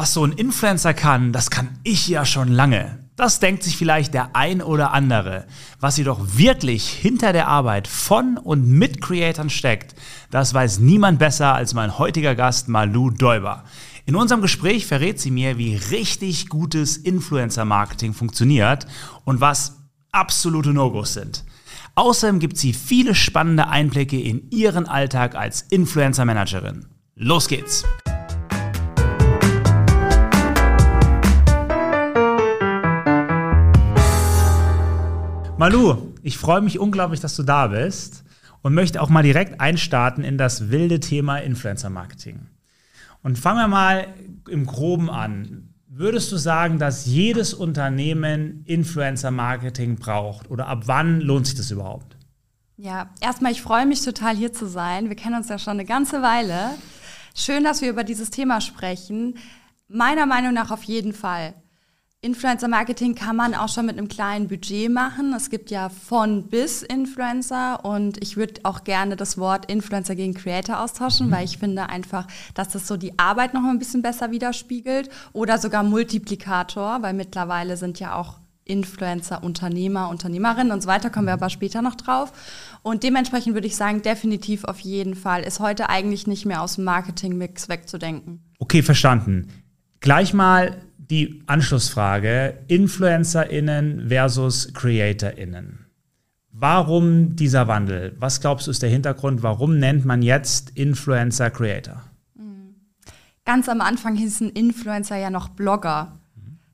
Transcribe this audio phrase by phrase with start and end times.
[0.00, 3.00] Was so ein Influencer kann, das kann ich ja schon lange.
[3.16, 5.44] Das denkt sich vielleicht der ein oder andere.
[5.80, 9.96] Was jedoch wirklich hinter der Arbeit von und mit Creatoren steckt,
[10.30, 13.64] das weiß niemand besser als mein heutiger Gast Malu Däuber.
[14.06, 18.86] In unserem Gespräch verrät sie mir, wie richtig gutes Influencer-Marketing funktioniert
[19.24, 19.78] und was
[20.12, 21.44] absolute No-Gos sind.
[21.96, 26.86] Außerdem gibt sie viele spannende Einblicke in ihren Alltag als Influencer-Managerin.
[27.16, 27.84] Los geht's!
[35.58, 38.22] Malu, ich freue mich unglaublich, dass du da bist
[38.62, 42.46] und möchte auch mal direkt einstarten in das wilde Thema Influencer Marketing.
[43.24, 44.06] Und fangen wir mal
[44.48, 45.74] im Groben an.
[45.88, 51.72] Würdest du sagen, dass jedes Unternehmen Influencer Marketing braucht oder ab wann lohnt sich das
[51.72, 52.16] überhaupt?
[52.76, 55.08] Ja, erstmal, ich freue mich total hier zu sein.
[55.08, 56.70] Wir kennen uns ja schon eine ganze Weile.
[57.34, 59.38] Schön, dass wir über dieses Thema sprechen.
[59.88, 61.54] Meiner Meinung nach auf jeden Fall.
[62.20, 65.32] Influencer-Marketing kann man auch schon mit einem kleinen Budget machen.
[65.34, 70.34] Es gibt ja von bis Influencer und ich würde auch gerne das Wort Influencer gegen
[70.34, 71.30] Creator austauschen, mhm.
[71.30, 75.58] weil ich finde einfach, dass das so die Arbeit noch ein bisschen besser widerspiegelt oder
[75.58, 81.34] sogar Multiplikator, weil mittlerweile sind ja auch Influencer, Unternehmer, Unternehmerinnen und so weiter, kommen wir
[81.34, 82.32] aber später noch drauf.
[82.82, 86.74] Und dementsprechend würde ich sagen, definitiv auf jeden Fall ist heute eigentlich nicht mehr aus
[86.74, 88.42] dem Marketing-Mix wegzudenken.
[88.58, 89.48] Okay, verstanden.
[90.00, 90.76] Gleich mal
[91.10, 95.86] die Anschlussfrage, InfluencerInnen versus CreatorInnen.
[96.60, 98.16] Warum dieser Wandel?
[98.18, 99.42] Was glaubst du ist der Hintergrund?
[99.42, 102.02] Warum nennt man jetzt Influencer Creator?
[102.36, 102.74] Hm.
[103.44, 106.18] Ganz am Anfang hießen Influencer ja noch Blogger.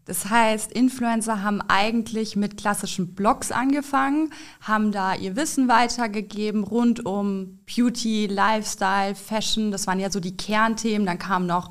[0.07, 7.05] Das heißt, Influencer haben eigentlich mit klassischen Blogs angefangen, haben da ihr Wissen weitergegeben rund
[7.07, 9.71] um Beauty, Lifestyle, Fashion.
[9.71, 11.07] Das waren ja so die Kernthemen.
[11.07, 11.71] Dann kamen noch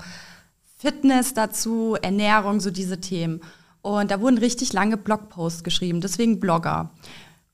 [0.83, 3.39] Fitness dazu, Ernährung, so diese Themen.
[3.81, 6.91] Und da wurden richtig lange Blogposts geschrieben, deswegen Blogger.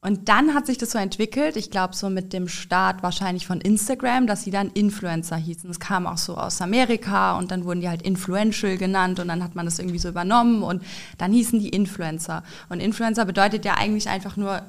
[0.02, 3.62] Und dann hat sich das so entwickelt, ich glaube so mit dem Start wahrscheinlich von
[3.62, 5.70] Instagram, dass sie dann Influencer hießen.
[5.70, 9.44] Es kam auch so aus Amerika und dann wurden die halt Influential genannt und dann
[9.44, 10.82] hat man das irgendwie so übernommen und
[11.20, 12.42] dann hießen die Influencer.
[12.70, 14.64] Und Influencer bedeutet ja eigentlich einfach nur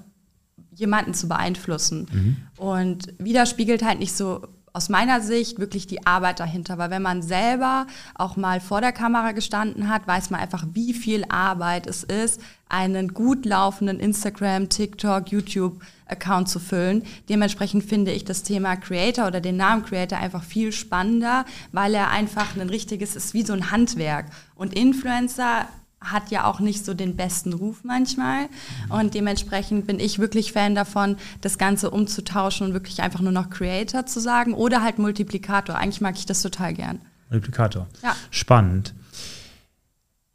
[0.74, 2.08] jemanden zu beeinflussen.
[2.12, 2.36] Mhm.
[2.62, 7.22] Und widerspiegelt halt nicht so aus meiner Sicht wirklich die Arbeit dahinter, weil wenn man
[7.22, 12.04] selber auch mal vor der Kamera gestanden hat, weiß man einfach, wie viel Arbeit es
[12.04, 17.04] ist, einen gut laufenden Instagram, TikTok, YouTube Account zu füllen.
[17.28, 22.10] Dementsprechend finde ich das Thema Creator oder den Namen Creator einfach viel spannender, weil er
[22.10, 25.66] einfach ein richtiges ist wie so ein Handwerk und Influencer
[26.00, 28.48] hat ja auch nicht so den besten Ruf manchmal.
[28.88, 33.50] Und dementsprechend bin ich wirklich Fan davon, das Ganze umzutauschen und wirklich einfach nur noch
[33.50, 35.76] Creator zu sagen oder halt Multiplikator.
[35.76, 37.00] Eigentlich mag ich das total gern.
[37.28, 37.86] Multiplikator.
[38.02, 38.16] Ja.
[38.30, 38.94] Spannend.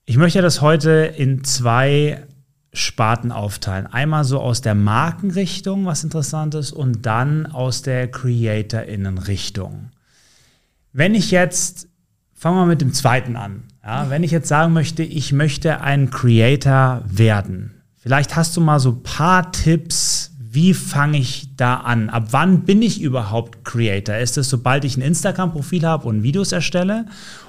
[0.06, 2.28] Ich möchte das heute in zwei
[2.72, 3.88] Sparten aufteilen.
[3.88, 9.90] Einmal so aus der Markenrichtung, was interessant ist, und dann aus der CreatorInnen-Richtung.
[10.94, 11.88] Wenn ich jetzt,
[12.34, 13.64] fangen wir mit dem zweiten an.
[13.86, 18.80] Ja, wenn ich jetzt sagen möchte, ich möchte ein Creator werden, vielleicht hast du mal
[18.80, 22.10] so ein paar Tipps, wie fange ich da an?
[22.10, 24.18] Ab wann bin ich überhaupt Creator?
[24.18, 27.06] Ist es, sobald ich ein Instagram-Profil habe und Videos erstelle?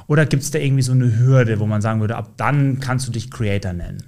[0.09, 3.07] Oder gibt es da irgendwie so eine Hürde, wo man sagen würde, ab dann kannst
[3.07, 4.03] du dich Creator nennen?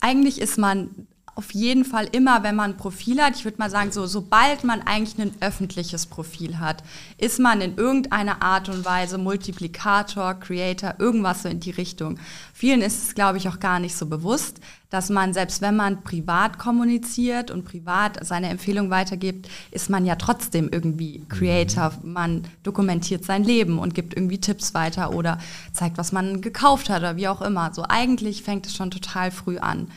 [0.00, 0.90] Eigentlich ist man
[1.36, 4.64] auf jeden Fall immer, wenn man ein Profil hat, ich würde mal sagen, so, sobald
[4.64, 6.82] man eigentlich ein öffentliches Profil hat,
[7.18, 12.18] ist man in irgendeiner Art und Weise Multiplikator, Creator, irgendwas so in die Richtung.
[12.54, 16.02] Vielen ist es, glaube ich, auch gar nicht so bewusst, dass man, selbst wenn man
[16.02, 21.92] privat kommuniziert und privat seine Empfehlung weitergibt, ist man ja trotzdem irgendwie Creator.
[22.02, 22.12] Mhm.
[22.14, 25.36] Man dokumentiert sein Leben und gibt irgendwie Tipps weiter oder
[25.74, 27.74] zeigt, was man gekauft hat oder wie auch immer.
[27.74, 29.88] So eigentlich fängt es schon total früh an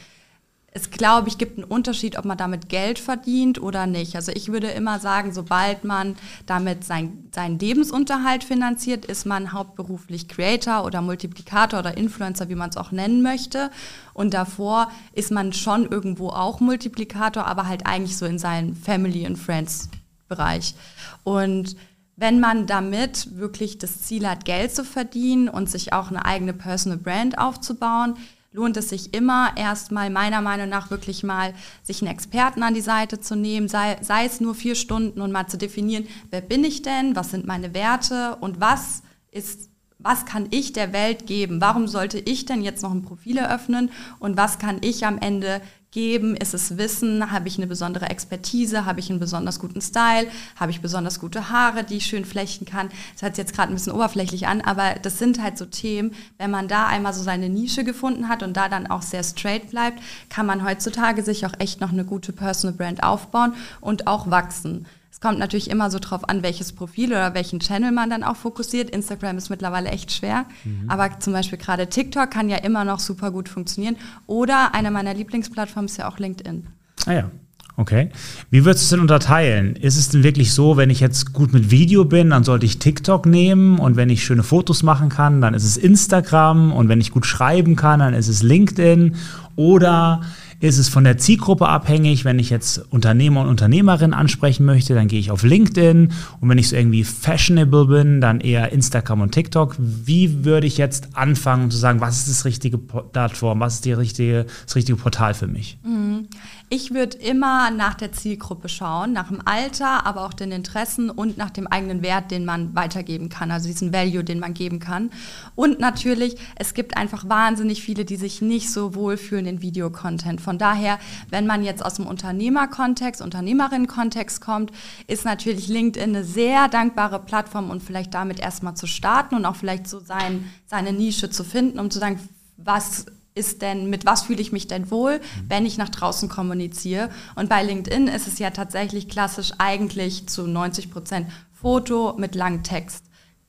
[0.72, 4.16] es glaube ich gibt einen Unterschied, ob man damit Geld verdient oder nicht.
[4.16, 6.16] Also ich würde immer sagen, sobald man
[6.46, 12.70] damit sein, seinen Lebensunterhalt finanziert, ist man hauptberuflich Creator oder Multiplikator oder Influencer, wie man
[12.70, 13.72] es auch nennen möchte.
[14.14, 19.26] Und davor ist man schon irgendwo auch Multiplikator, aber halt eigentlich so in seinem Family
[19.26, 19.90] and Friends
[20.28, 20.76] Bereich.
[21.24, 21.76] Und
[22.16, 26.54] wenn man damit wirklich das Ziel hat, Geld zu verdienen und sich auch eine eigene
[26.54, 28.16] Personal Brand aufzubauen,
[28.52, 31.54] lohnt es sich immer erstmal meiner Meinung nach wirklich mal
[31.84, 35.32] sich einen Experten an die Seite zu nehmen, sei, sei es nur vier Stunden und
[35.32, 39.70] mal zu definieren, wer bin ich denn, was sind meine Werte und was ist
[40.02, 41.60] was kann ich der Welt geben?
[41.60, 43.92] Warum sollte ich denn jetzt noch ein Profil eröffnen?
[44.20, 45.62] Und was kann ich am Ende
[45.92, 46.36] geben?
[46.36, 47.32] Ist es Wissen?
[47.32, 48.86] Habe ich eine besondere Expertise?
[48.86, 50.28] Habe ich einen besonders guten Style?
[50.56, 52.90] Habe ich besonders gute Haare, die ich schön flechten kann?
[53.14, 56.12] Das hört sich jetzt gerade ein bisschen oberflächlich an, aber das sind halt so Themen,
[56.38, 59.72] wenn man da einmal so seine Nische gefunden hat und da dann auch sehr straight
[59.72, 64.30] bleibt, kann man heutzutage sich auch echt noch eine gute Personal Brand aufbauen und auch
[64.30, 64.86] wachsen.
[65.20, 68.38] Es kommt natürlich immer so drauf an, welches Profil oder welchen Channel man dann auch
[68.38, 68.90] fokussiert.
[68.90, 70.90] Instagram ist mittlerweile echt schwer, mhm.
[70.90, 73.98] aber zum Beispiel gerade TikTok kann ja immer noch super gut funktionieren.
[74.28, 76.68] Oder eine meiner Lieblingsplattformen ist ja auch LinkedIn.
[77.06, 77.32] Ah ja,
[77.76, 78.10] Okay.
[78.50, 79.78] Wie würdest du es denn unterteilen?
[79.78, 82.80] Ist es denn wirklich so, wenn ich jetzt gut mit Video bin, dann sollte ich
[82.80, 87.00] TikTok nehmen und wenn ich schöne Fotos machen kann, dann ist es Instagram und wenn
[87.00, 89.16] ich gut schreiben kann, dann ist es LinkedIn
[89.56, 90.20] oder
[90.60, 92.26] ist es von der Zielgruppe abhängig.
[92.26, 96.12] Wenn ich jetzt Unternehmer und Unternehmerinnen ansprechen möchte, dann gehe ich auf LinkedIn.
[96.42, 99.76] Und wenn ich so irgendwie fashionable bin, dann eher Instagram und TikTok.
[99.78, 103.94] Wie würde ich jetzt anfangen zu sagen, was ist das richtige Plattform, was ist die
[103.94, 105.78] richtige, das richtige Portal für mich?
[105.84, 106.28] Mhm.
[106.72, 111.36] Ich würde immer nach der Zielgruppe schauen, nach dem Alter, aber auch den Interessen und
[111.36, 115.10] nach dem eigenen Wert, den man weitergeben kann, also diesen Value, den man geben kann.
[115.56, 120.42] Und natürlich, es gibt einfach wahnsinnig viele, die sich nicht so wohlfühlen in Videocontent.
[120.42, 121.00] Von daher,
[121.32, 124.72] wenn man jetzt aus dem Unternehmerkontext, Unternehmerinnenkontext kommt,
[125.08, 129.56] ist natürlich LinkedIn eine sehr dankbare Plattform und vielleicht damit erstmal zu starten und auch
[129.56, 132.20] vielleicht so sein, seine Nische zu finden, um zu sagen,
[132.58, 133.08] was
[133.40, 137.10] ist denn, mit was fühle ich mich denn wohl, wenn ich nach draußen kommuniziere.
[137.36, 142.64] Und bei LinkedIn ist es ja tatsächlich klassisch eigentlich zu 90 Prozent Foto mit langem
[142.64, 143.06] Text.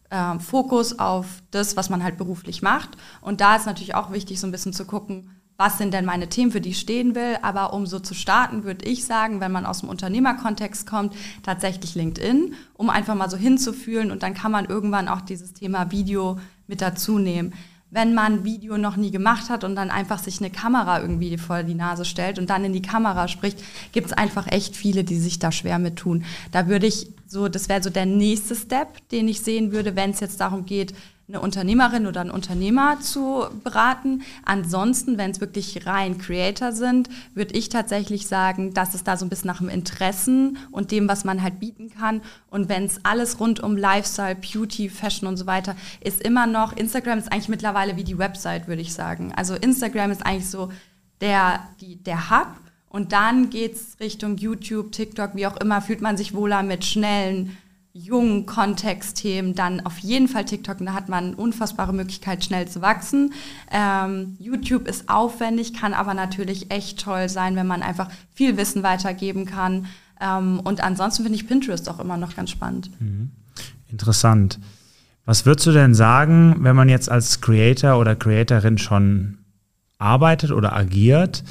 [0.08, 2.90] Äh, Fokus auf das, was man halt beruflich macht.
[3.20, 6.28] Und da ist natürlich auch wichtig, so ein bisschen zu gucken, was sind denn meine
[6.28, 7.36] Themen, für die ich stehen will.
[7.42, 11.94] Aber um so zu starten, würde ich sagen, wenn man aus dem Unternehmerkontext kommt, tatsächlich
[11.94, 16.38] LinkedIn, um einfach mal so hinzufühlen und dann kann man irgendwann auch dieses Thema Video
[16.66, 17.52] mit dazu nehmen
[17.90, 21.62] wenn man Video noch nie gemacht hat und dann einfach sich eine Kamera irgendwie vor
[21.62, 25.18] die Nase stellt und dann in die Kamera spricht, gibt es einfach echt viele, die
[25.18, 26.24] sich da schwer mit tun.
[26.52, 30.10] Da würde ich so, das wäre so der nächste Step, den ich sehen würde, wenn
[30.10, 30.94] es jetzt darum geht,
[31.30, 34.22] eine Unternehmerin oder einen Unternehmer zu beraten.
[34.44, 39.24] Ansonsten, wenn es wirklich rein Creator sind, würde ich tatsächlich sagen, dass es da so
[39.24, 42.20] ein bisschen nach dem Interessen und dem, was man halt bieten kann.
[42.50, 46.76] Und wenn es alles rund um Lifestyle, Beauty, Fashion und so weiter ist immer noch,
[46.76, 49.32] Instagram ist eigentlich mittlerweile wie die Website, würde ich sagen.
[49.36, 50.70] Also Instagram ist eigentlich so
[51.20, 52.48] der, die, der Hub.
[52.88, 56.84] Und dann geht es Richtung YouTube, TikTok, wie auch immer, fühlt man sich wohler mit
[56.84, 57.56] schnellen
[57.92, 60.78] jungen Kontextthemen, dann auf jeden Fall TikTok.
[60.78, 63.32] Da hat man unfassbare Möglichkeit, schnell zu wachsen.
[63.70, 68.82] Ähm, YouTube ist aufwendig, kann aber natürlich echt toll sein, wenn man einfach viel Wissen
[68.82, 69.86] weitergeben kann.
[70.20, 72.90] Ähm, und ansonsten finde ich Pinterest auch immer noch ganz spannend.
[73.00, 73.30] Mhm.
[73.88, 74.60] Interessant.
[75.24, 79.38] Was würdest du denn sagen, wenn man jetzt als Creator oder Creatorin schon
[79.98, 81.42] arbeitet oder agiert?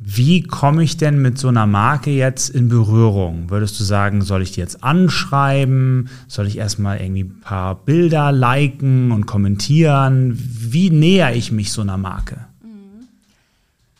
[0.00, 3.50] Wie komme ich denn mit so einer Marke jetzt in Berührung?
[3.50, 6.08] Würdest du sagen, soll ich die jetzt anschreiben?
[6.28, 10.38] Soll ich erstmal irgendwie ein paar Bilder liken und kommentieren?
[10.38, 12.46] Wie näher ich mich so einer Marke?
[12.62, 13.08] Mhm.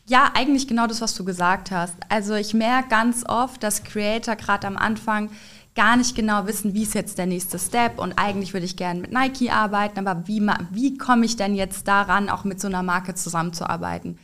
[0.06, 1.96] Ja, eigentlich genau das, was du gesagt hast.
[2.08, 5.30] Also ich merke ganz oft, dass Creator gerade am Anfang
[5.74, 9.00] gar nicht genau wissen, wie ist jetzt der nächste Step und eigentlich würde ich gerne
[9.00, 10.40] mit Nike arbeiten, aber wie,
[10.72, 14.18] wie komme ich denn jetzt daran, auch mit so einer Marke zusammenzuarbeiten?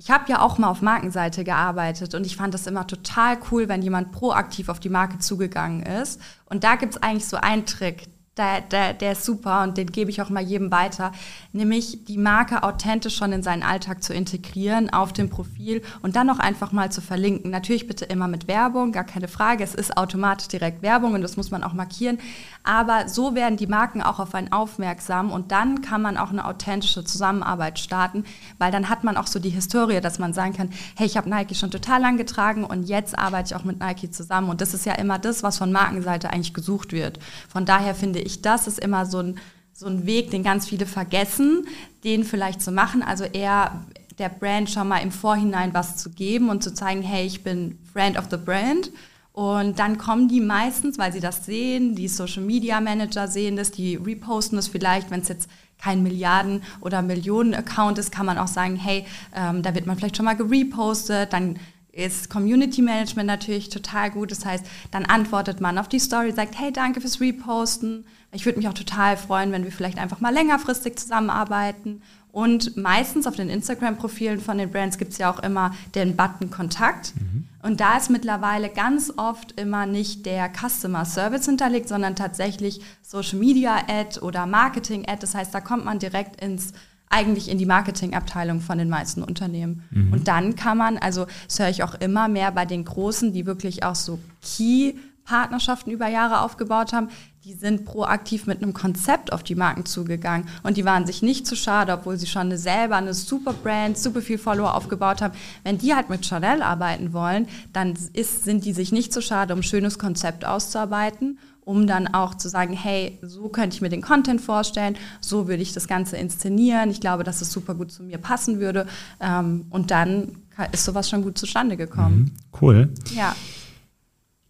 [0.00, 3.68] Ich habe ja auch mal auf Markenseite gearbeitet und ich fand das immer total cool,
[3.68, 6.18] wenn jemand proaktiv auf die Marke zugegangen ist.
[6.46, 8.08] Und da gibt es eigentlich so einen Trick,
[8.40, 11.12] der, der, der ist super und den gebe ich auch mal jedem weiter,
[11.52, 16.30] nämlich die Marke authentisch schon in seinen Alltag zu integrieren auf dem Profil und dann
[16.30, 17.50] auch einfach mal zu verlinken.
[17.50, 19.62] Natürlich bitte immer mit Werbung, gar keine Frage.
[19.62, 22.18] Es ist automatisch direkt Werbung und das muss man auch markieren.
[22.62, 26.44] Aber so werden die Marken auch auf einen aufmerksam und dann kann man auch eine
[26.44, 28.24] authentische Zusammenarbeit starten,
[28.58, 31.28] weil dann hat man auch so die Historie, dass man sagen kann, hey, ich habe
[31.28, 34.48] Nike schon total lang getragen und jetzt arbeite ich auch mit Nike zusammen.
[34.48, 37.18] Und das ist ja immer das, was von Markenseite eigentlich gesucht wird.
[37.48, 39.38] Von daher finde ich, das ist immer so ein,
[39.72, 41.66] so ein Weg, den ganz viele vergessen,
[42.04, 43.02] den vielleicht zu machen.
[43.02, 43.84] Also eher
[44.18, 47.78] der Brand schon mal im Vorhinein was zu geben und zu zeigen, hey, ich bin
[47.92, 48.90] Friend of the Brand
[49.32, 53.70] und dann kommen die meistens, weil sie das sehen, die Social Media Manager sehen das,
[53.70, 58.48] die reposten das vielleicht, wenn es jetzt kein Milliarden- oder Millionen-Account ist, kann man auch
[58.48, 61.58] sagen, hey, ähm, da wird man vielleicht schon mal gerepostet, dann
[61.92, 64.30] ist Community Management natürlich total gut.
[64.30, 68.04] Das heißt, dann antwortet man auf die Story, sagt, hey, danke fürs Reposten.
[68.32, 72.02] Ich würde mich auch total freuen, wenn wir vielleicht einfach mal längerfristig zusammenarbeiten.
[72.32, 76.50] Und meistens auf den Instagram-Profilen von den Brands gibt es ja auch immer den Button
[76.50, 77.12] Kontakt.
[77.16, 77.48] Mhm.
[77.62, 83.38] Und da ist mittlerweile ganz oft immer nicht der Customer Service hinterlegt, sondern tatsächlich Social
[83.38, 85.18] Media Ad oder Marketing Ad.
[85.20, 86.72] Das heißt, da kommt man direkt ins
[87.10, 89.82] eigentlich in die Marketingabteilung von den meisten Unternehmen.
[89.90, 90.12] Mhm.
[90.12, 93.46] Und dann kann man, also das höre ich auch immer mehr bei den Großen, die
[93.46, 97.08] wirklich auch so Key-Partnerschaften über Jahre aufgebaut haben,
[97.44, 101.46] die sind proaktiv mit einem Konzept auf die Marken zugegangen und die waren sich nicht
[101.46, 105.34] zu schade, obwohl sie schon eine selber eine super Brand, super viel Follower aufgebaut haben.
[105.64, 109.54] Wenn die halt mit Chanel arbeiten wollen, dann ist, sind die sich nicht zu schade,
[109.54, 111.38] um ein schönes Konzept auszuarbeiten
[111.70, 115.62] um dann auch zu sagen, hey, so könnte ich mir den Content vorstellen, so würde
[115.62, 116.90] ich das Ganze inszenieren.
[116.90, 118.88] Ich glaube, dass es super gut zu mir passen würde.
[119.20, 120.32] Ähm, und dann
[120.72, 122.32] ist sowas schon gut zustande gekommen.
[122.32, 122.88] Mhm, cool.
[123.14, 123.36] Ja.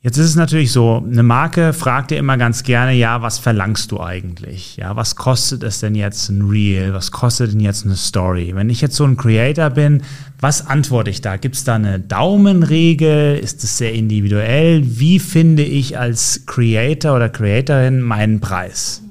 [0.03, 3.93] Jetzt ist es natürlich so, eine Marke fragt dir immer ganz gerne, ja, was verlangst
[3.93, 4.79] du eigentlich?
[4.79, 6.95] Ja, was kostet es denn jetzt ein Reel?
[6.95, 8.53] Was kostet denn jetzt eine Story?
[8.55, 10.03] Wenn ich jetzt so ein Creator bin,
[10.41, 11.37] was antworte ich da?
[11.37, 13.37] Gibt es da eine Daumenregel?
[13.37, 14.81] Ist es sehr individuell?
[14.85, 19.03] Wie finde ich als Creator oder Creatorin meinen Preis?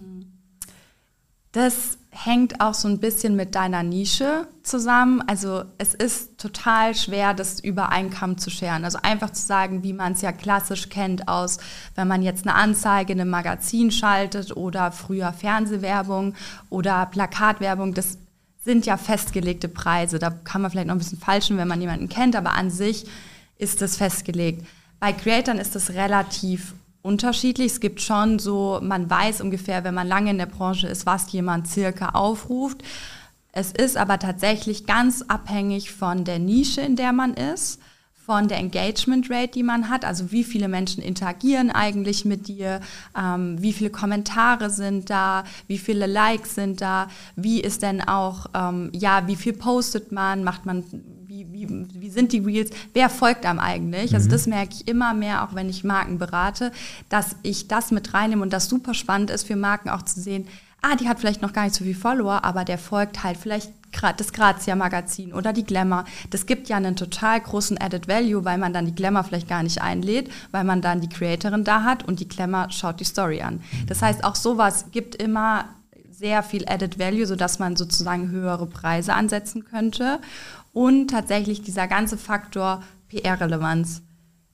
[1.51, 5.21] Das hängt auch so ein bisschen mit deiner Nische zusammen.
[5.27, 8.83] Also es ist total schwer, das über einen Kamm zu scheren.
[8.83, 11.59] Also einfach zu sagen, wie man es ja klassisch kennt aus,
[11.95, 16.35] wenn man jetzt eine Anzeige in einem Magazin schaltet oder früher Fernsehwerbung
[16.69, 18.17] oder Plakatwerbung, das
[18.65, 20.19] sind ja festgelegte Preise.
[20.19, 23.05] Da kann man vielleicht noch ein bisschen falschen, wenn man jemanden kennt, aber an sich
[23.57, 24.67] ist das festgelegt.
[24.99, 27.73] Bei Creatern ist das relativ unterschiedlich.
[27.73, 31.31] Es gibt schon so, man weiß ungefähr, wenn man lange in der Branche ist, was
[31.31, 32.83] jemand circa aufruft.
[33.51, 37.79] Es ist aber tatsächlich ganz abhängig von der Nische, in der man ist,
[38.29, 42.79] von der Engagement Rate, die man hat, also wie viele Menschen interagieren eigentlich mit dir,
[43.17, 48.45] ähm, wie viele Kommentare sind da, wie viele Likes sind da, wie ist denn auch,
[48.53, 50.83] ähm, ja, wie viel postet man, macht man
[51.51, 54.13] wie, wie sind die Reels, wer folgt einem eigentlich?
[54.13, 54.31] Also mhm.
[54.31, 56.72] das merke ich immer mehr, auch wenn ich Marken berate,
[57.10, 60.48] dass ich das mit reinnehme und das super spannend ist für Marken auch zu sehen,
[60.81, 63.72] ah, die hat vielleicht noch gar nicht so viel Follower, aber der folgt halt vielleicht
[64.17, 66.05] das Grazia Magazin oder die Glamour.
[66.29, 69.63] Das gibt ja einen total großen Added Value, weil man dann die Glamour vielleicht gar
[69.63, 73.41] nicht einlädt, weil man dann die Creatorin da hat und die Glamour schaut die Story
[73.41, 73.62] an.
[73.88, 75.65] Das heißt, auch sowas gibt immer
[76.12, 80.19] sehr viel Added Value, sodass man sozusagen höhere Preise ansetzen könnte.
[80.71, 84.03] Und tatsächlich dieser ganze Faktor PR-Relevanz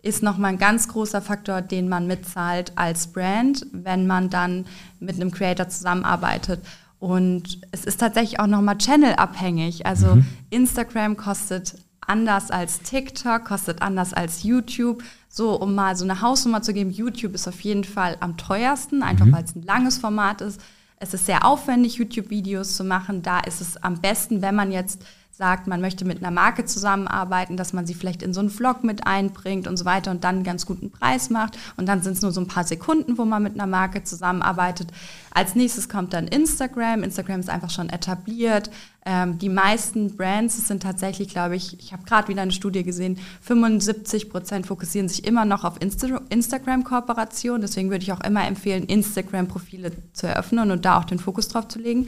[0.01, 4.65] ist nochmal ein ganz großer Faktor, den man mitzahlt als Brand, wenn man dann
[4.99, 6.61] mit einem Creator zusammenarbeitet.
[6.99, 9.85] Und es ist tatsächlich auch nochmal Channel-abhängig.
[9.85, 10.25] Also mhm.
[10.51, 15.03] Instagram kostet anders als TikTok, kostet anders als YouTube.
[15.27, 19.03] So, um mal so eine Hausnummer zu geben, YouTube ist auf jeden Fall am teuersten,
[19.03, 19.33] einfach mhm.
[19.33, 20.61] weil es ein langes Format ist.
[20.97, 23.21] Es ist sehr aufwendig, YouTube-Videos zu machen.
[23.21, 25.03] Da ist es am besten, wenn man jetzt
[25.37, 28.85] sagt, man möchte mit einer Marke zusammenarbeiten, dass man sie vielleicht in so einen Vlog
[28.85, 31.57] mit einbringt und so weiter und dann einen ganz guten Preis macht.
[31.75, 34.87] Und dann sind es nur so ein paar Sekunden, wo man mit einer Marke zusammenarbeitet.
[35.31, 37.03] Als nächstes kommt dann Instagram.
[37.03, 38.71] Instagram ist einfach schon etabliert.
[39.05, 43.19] Ähm, die meisten Brands sind tatsächlich, glaube ich, ich habe gerade wieder eine Studie gesehen,
[43.41, 47.59] 75 Prozent fokussieren sich immer noch auf Insta Instagram-Kooperation.
[47.59, 51.67] Deswegen würde ich auch immer empfehlen, Instagram-Profile zu eröffnen und da auch den Fokus drauf
[51.67, 52.07] zu legen.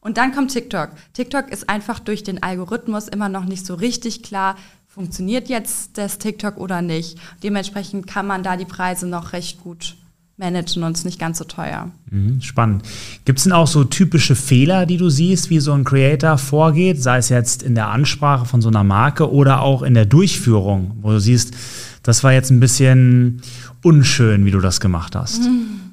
[0.00, 0.90] Und dann kommt TikTok.
[1.12, 6.18] TikTok ist einfach durch den Algorithmus immer noch nicht so richtig klar, funktioniert jetzt das
[6.18, 7.18] TikTok oder nicht.
[7.42, 9.96] Dementsprechend kann man da die Preise noch recht gut
[10.38, 11.90] managen und es nicht ganz so teuer.
[12.10, 12.82] Mhm, spannend.
[13.24, 17.02] Gibt es denn auch so typische Fehler, die du siehst, wie so ein Creator vorgeht,
[17.02, 20.96] sei es jetzt in der Ansprache von so einer Marke oder auch in der Durchführung,
[21.02, 21.54] wo du siehst,
[22.02, 23.42] das war jetzt ein bisschen
[23.82, 25.42] unschön, wie du das gemacht hast?
[25.42, 25.87] Mhm.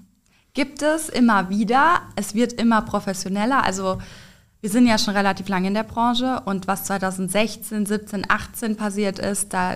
[0.55, 2.01] Gibt es immer wieder.
[2.15, 3.63] Es wird immer professioneller.
[3.63, 4.00] Also
[4.62, 9.19] wir sind ja schon relativ lange in der Branche und was 2016, 17, 18 passiert
[9.19, 9.75] ist, da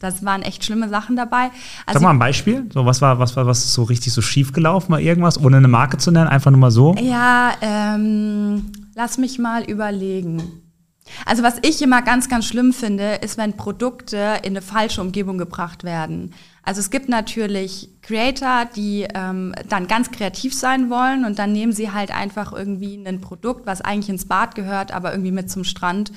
[0.00, 1.44] das waren echt schlimme Sachen dabei.
[1.86, 2.68] Also Sag mal ein Beispiel.
[2.74, 4.90] So, was war, was war was so richtig so schief gelaufen?
[4.90, 6.94] Mal irgendwas, ohne eine Marke zu nennen, einfach nur mal so?
[7.00, 10.42] Ja, ähm, lass mich mal überlegen.
[11.24, 15.38] Also was ich immer ganz, ganz schlimm finde, ist, wenn Produkte in eine falsche Umgebung
[15.38, 16.34] gebracht werden.
[16.64, 21.72] Also es gibt natürlich Creator, die ähm, dann ganz kreativ sein wollen und dann nehmen
[21.72, 25.64] sie halt einfach irgendwie ein Produkt, was eigentlich ins Bad gehört, aber irgendwie mit zum
[25.64, 26.10] Strand.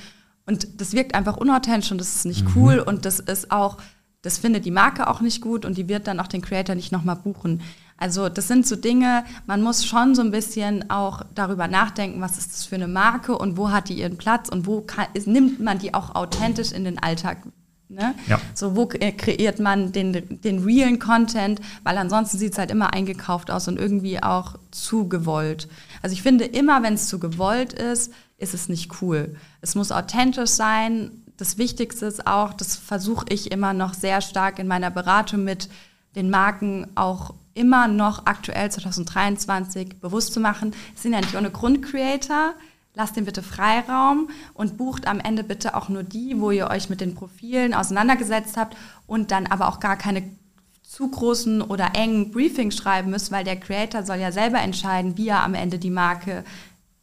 [0.46, 2.52] Und das wirkt einfach unauthentisch und das ist nicht mhm.
[2.56, 3.78] cool und das ist auch,
[4.22, 6.94] das findet die Marke auch nicht gut und die wird dann auch den Creator nicht
[6.94, 7.62] nochmal buchen.
[7.98, 12.38] Also das sind so Dinge, man muss schon so ein bisschen auch darüber nachdenken, was
[12.38, 15.60] ist das für eine Marke und wo hat die ihren Platz und wo kann, nimmt
[15.60, 17.40] man die auch authentisch in den Alltag
[17.90, 18.16] Ne?
[18.28, 18.40] Ja.
[18.54, 23.50] So, wo kreiert man den, den realen Content, weil ansonsten sieht es halt immer eingekauft
[23.50, 25.70] aus und irgendwie auch zu gewollt.
[26.02, 29.36] Also ich finde immer, wenn es zu gewollt ist, ist es nicht cool.
[29.62, 31.12] Es muss authentisch sein.
[31.38, 35.70] Das Wichtigste ist auch, das versuche ich immer noch sehr stark in meiner Beratung mit
[36.16, 40.74] den Marken auch immer noch aktuell 2023 bewusst zu machen.
[40.96, 42.54] Es sind ja nicht ohne Grund Creator.
[42.98, 46.90] Lasst den bitte Freiraum und bucht am Ende bitte auch nur die, wo ihr euch
[46.90, 48.76] mit den Profilen auseinandergesetzt habt
[49.06, 50.24] und dann aber auch gar keine
[50.82, 55.28] zu großen oder engen Briefings schreiben müsst, weil der Creator soll ja selber entscheiden, wie
[55.28, 56.44] er am Ende die Marke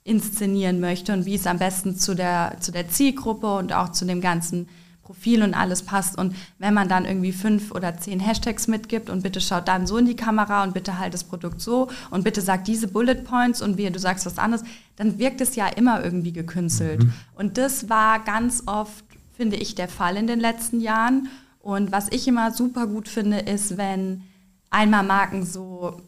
[0.03, 4.05] inszenieren möchte und wie es am besten zu der, zu der Zielgruppe und auch zu
[4.05, 4.69] dem ganzen
[5.05, 6.19] Profil und alles passt.
[6.19, 9.99] Und wenn man dann irgendwie fünf oder zehn Hashtags mitgibt und bitte schaut dann so
[9.99, 13.63] in die Kamera und bitte halt das Produkt so und bitte sagt diese Bullet Points
[13.63, 14.65] und wie du sagst was anderes,
[14.97, 17.03] dann wirkt es ja immer irgendwie gekünstelt.
[17.03, 17.13] Mhm.
[17.35, 19.05] Und das war ganz oft,
[19.37, 21.29] finde ich, der Fall in den letzten Jahren.
[21.61, 24.23] Und was ich immer super gut finde, ist, wenn
[24.71, 26.01] einmal Marken so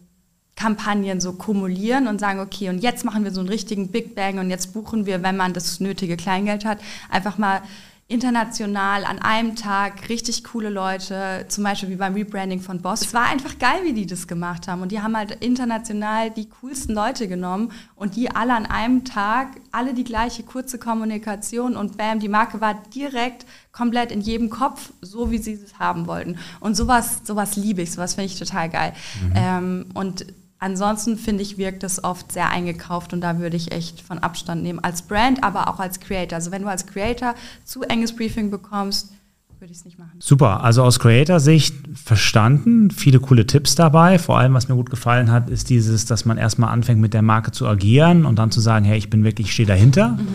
[0.56, 4.38] Kampagnen so kumulieren und sagen, okay, und jetzt machen wir so einen richtigen Big Bang
[4.38, 6.78] und jetzt buchen wir, wenn man das nötige Kleingeld hat,
[7.10, 7.60] einfach mal
[8.08, 13.00] international an einem Tag richtig coole Leute, zum Beispiel wie beim Rebranding von Boss.
[13.00, 14.80] Es war einfach geil, wie die das gemacht haben.
[14.82, 19.60] Und die haben halt international die coolsten Leute genommen und die alle an einem Tag,
[19.72, 24.92] alle die gleiche kurze Kommunikation und bam, die Marke war direkt komplett in jedem Kopf,
[25.00, 26.38] so wie sie es haben wollten.
[26.60, 28.92] Und sowas, sowas liebe ich, sowas finde ich total geil.
[29.20, 29.32] Mhm.
[29.34, 30.26] Ähm, und
[30.58, 34.62] Ansonsten finde ich, wirkt es oft sehr eingekauft und da würde ich echt von Abstand
[34.62, 34.78] nehmen.
[34.78, 36.36] Als Brand, aber auch als Creator.
[36.36, 37.34] Also wenn du als Creator
[37.64, 39.12] zu enges Briefing bekommst,
[39.60, 40.12] würde ich es nicht machen.
[40.18, 44.18] Super, also aus Creator-Sicht verstanden, viele coole Tipps dabei.
[44.18, 47.22] Vor allem, was mir gut gefallen hat, ist dieses, dass man erstmal anfängt mit der
[47.22, 50.10] Marke zu agieren und dann zu sagen, hey, ich bin wirklich, ich stehe dahinter.
[50.10, 50.26] Mhm.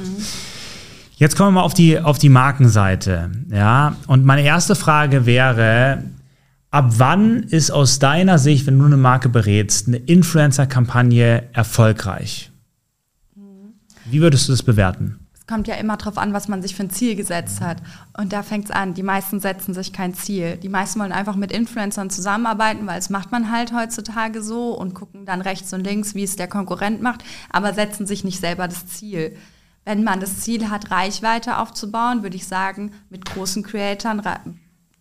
[1.17, 3.29] Jetzt kommen wir mal auf die, auf die Markenseite.
[3.51, 6.03] Ja, und meine erste Frage wäre,
[6.73, 12.49] Ab wann ist aus deiner Sicht, wenn du eine Marke berätst, eine Influencer-Kampagne erfolgreich?
[14.05, 15.27] Wie würdest du das bewerten?
[15.33, 17.81] Es kommt ja immer darauf an, was man sich für ein Ziel gesetzt hat.
[18.17, 18.93] Und da fängt es an.
[18.93, 20.55] Die meisten setzen sich kein Ziel.
[20.55, 24.93] Die meisten wollen einfach mit Influencern zusammenarbeiten, weil es macht man halt heutzutage so und
[24.93, 28.69] gucken dann rechts und links, wie es der Konkurrent macht, aber setzen sich nicht selber
[28.69, 29.35] das Ziel.
[29.83, 34.21] Wenn man das Ziel hat, Reichweite aufzubauen, würde ich sagen, mit großen Creatoren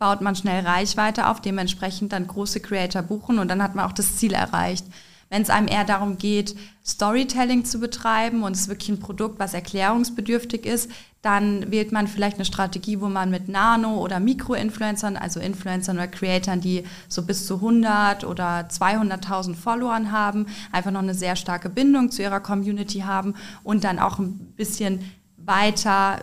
[0.00, 3.92] baut man schnell Reichweite auf, dementsprechend dann große Creator buchen und dann hat man auch
[3.92, 4.87] das Ziel erreicht.
[5.28, 9.38] Wenn es einem eher darum geht, Storytelling zu betreiben und es ist wirklich ein Produkt,
[9.38, 10.90] was erklärungsbedürftig ist,
[11.23, 16.08] dann wählt man vielleicht eine Strategie, wo man mit Nano- oder Mikro-Influencern, also Influencern oder
[16.08, 21.69] Creatoren, die so bis zu 100 oder 200.000 Followern haben, einfach noch eine sehr starke
[21.69, 25.00] Bindung zu ihrer Community haben und dann auch ein bisschen
[25.36, 26.23] weiter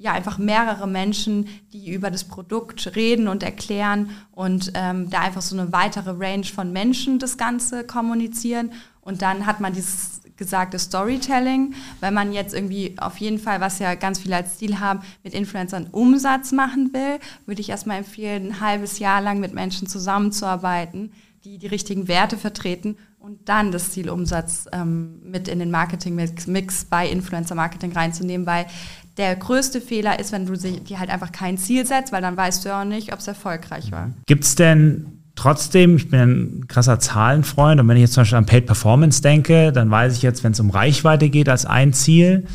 [0.00, 5.42] ja einfach mehrere Menschen, die über das Produkt reden und erklären und ähm, da einfach
[5.42, 8.72] so eine weitere Range von Menschen das Ganze kommunizieren.
[9.00, 13.80] Und dann hat man dieses gesagte Storytelling, wenn man jetzt irgendwie auf jeden Fall, was
[13.80, 18.46] ja ganz viele als Ziel haben, mit Influencern Umsatz machen will, würde ich erstmal empfehlen,
[18.46, 21.12] ein halbes Jahr lang mit Menschen zusammenzuarbeiten,
[21.44, 26.84] die die richtigen Werte vertreten und dann das Ziel Umsatz ähm, mit in den Marketing-Mix
[26.84, 28.66] bei Influencer-Marketing reinzunehmen, weil
[29.18, 32.64] der größte Fehler ist, wenn du dir halt einfach kein Ziel setzt, weil dann weißt
[32.64, 34.10] du ja auch nicht, ob es erfolgreich war.
[34.26, 38.38] Gibt es denn trotzdem, ich bin ein krasser Zahlenfreund und wenn ich jetzt zum Beispiel
[38.38, 41.92] an Paid Performance denke, dann weiß ich jetzt, wenn es um Reichweite geht als ein
[41.92, 42.46] Ziel,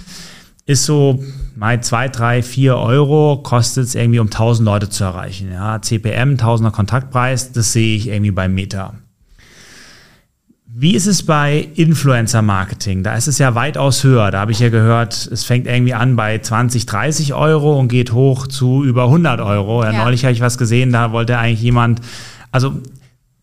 [0.66, 1.24] ist so
[1.56, 5.52] mal zwei, drei, vier Euro kostet es irgendwie, um 1000 Leute zu erreichen.
[5.52, 8.96] Ja, CPM, 1000er Kontaktpreis, das sehe ich irgendwie beim Meta.
[10.76, 13.04] Wie ist es bei Influencer-Marketing?
[13.04, 14.32] Da ist es ja weitaus höher.
[14.32, 18.12] Da habe ich ja gehört, es fängt irgendwie an bei 20, 30 Euro und geht
[18.12, 19.84] hoch zu über 100 Euro.
[19.84, 20.04] Ja, ja.
[20.04, 22.02] Neulich habe ich was gesehen, da wollte eigentlich jemand,
[22.52, 22.74] also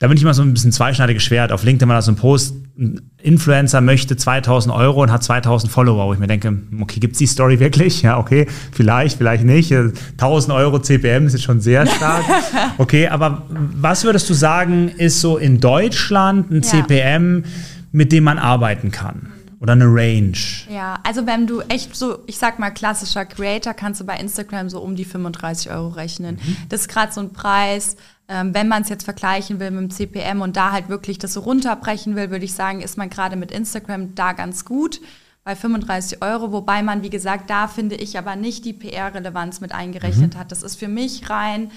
[0.01, 1.53] da bin ich immer so ein bisschen zweischneidiges Schwert.
[1.53, 5.71] Auf LinkedIn war das so ein Post, ein Influencer möchte 2000 Euro und hat 2000
[5.71, 8.01] Follower, wo ich mir denke, okay, gibt's die Story wirklich?
[8.01, 9.73] Ja, okay, vielleicht, vielleicht nicht.
[9.73, 12.25] 1000 Euro CPM ist jetzt schon sehr stark.
[12.79, 16.63] Okay, aber was würdest du sagen, ist so in Deutschland ein ja.
[16.63, 17.45] CPM,
[17.93, 19.33] mit dem man arbeiten kann?
[19.61, 20.39] Oder eine Range?
[20.71, 24.71] Ja, also wenn du echt so, ich sag mal, klassischer Creator, kannst du bei Instagram
[24.71, 26.39] so um die 35 Euro rechnen.
[26.43, 26.57] Mhm.
[26.71, 27.97] Das ist gerade so ein Preis,
[28.31, 31.33] ähm, wenn man es jetzt vergleichen will mit dem CPM und da halt wirklich das
[31.33, 35.01] so runterbrechen will, würde ich sagen, ist man gerade mit Instagram da ganz gut
[35.43, 39.73] bei 35 Euro, wobei man, wie gesagt, da finde ich aber nicht die PR-Relevanz mit
[39.73, 40.39] eingerechnet mhm.
[40.39, 40.53] hat.
[40.53, 41.73] Das ist für mich rein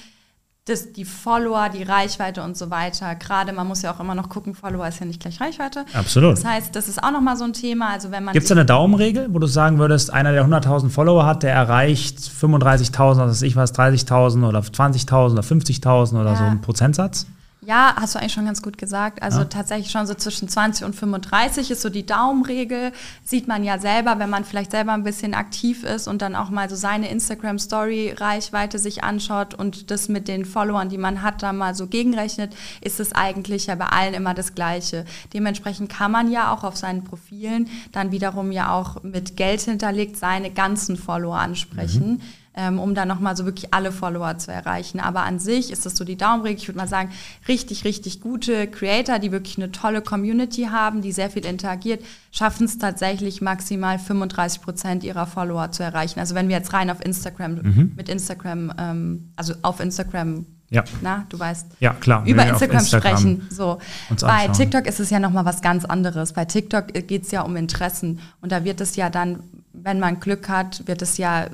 [0.65, 3.15] das, die Follower, die Reichweite und so weiter.
[3.15, 5.85] Gerade man muss ja auch immer noch gucken, Follower ist ja nicht gleich Reichweite.
[5.93, 6.37] Absolut.
[6.37, 7.89] Das heißt, das ist auch nochmal so ein Thema.
[7.89, 10.89] Also wenn man Gibt es da eine Daumenregel, wo du sagen würdest, einer, der 100.000
[10.89, 16.31] Follower hat, der erreicht 35.000, was weiß ich was, 30.000 oder 20.000 oder 50.000 oder
[16.31, 16.35] ja.
[16.37, 17.27] so ein Prozentsatz?
[17.65, 19.21] Ja, hast du eigentlich schon ganz gut gesagt.
[19.21, 19.45] Also ja.
[19.45, 22.91] tatsächlich schon so zwischen 20 und 35 ist so die Daumenregel.
[23.23, 26.49] Sieht man ja selber, wenn man vielleicht selber ein bisschen aktiv ist und dann auch
[26.49, 31.53] mal so seine Instagram-Story-Reichweite sich anschaut und das mit den Followern, die man hat, da
[31.53, 35.05] mal so gegenrechnet, ist es eigentlich ja bei allen immer das Gleiche.
[35.33, 40.17] Dementsprechend kann man ja auch auf seinen Profilen dann wiederum ja auch mit Geld hinterlegt
[40.17, 42.13] seine ganzen Follower ansprechen.
[42.13, 42.21] Mhm
[42.55, 44.99] ähm, um dann nochmal so wirklich alle Follower zu erreichen.
[44.99, 46.57] Aber an sich ist das so die Daumenregel.
[46.57, 47.11] Ich würde mal sagen,
[47.47, 52.65] richtig, richtig gute Creator, die wirklich eine tolle Community haben, die sehr viel interagiert, schaffen
[52.65, 56.19] es tatsächlich maximal 35 Prozent ihrer Follower zu erreichen.
[56.19, 57.91] Also wenn wir jetzt rein auf Instagram, mhm.
[57.95, 60.83] mit Instagram, ähm, also auf Instagram ja.
[61.03, 61.67] Na, du weißt.
[61.81, 62.25] Ja, klar.
[62.25, 63.47] Über Instagram, Instagram, sprechen.
[63.51, 63.77] So.
[64.21, 66.33] Bei TikTok ist es ja nochmal was ganz anderes.
[66.33, 68.19] Bei TikTok geht es ja um Interessen.
[68.41, 71.45] Und da wird es ja dann, wenn man Glück hat, wird es ja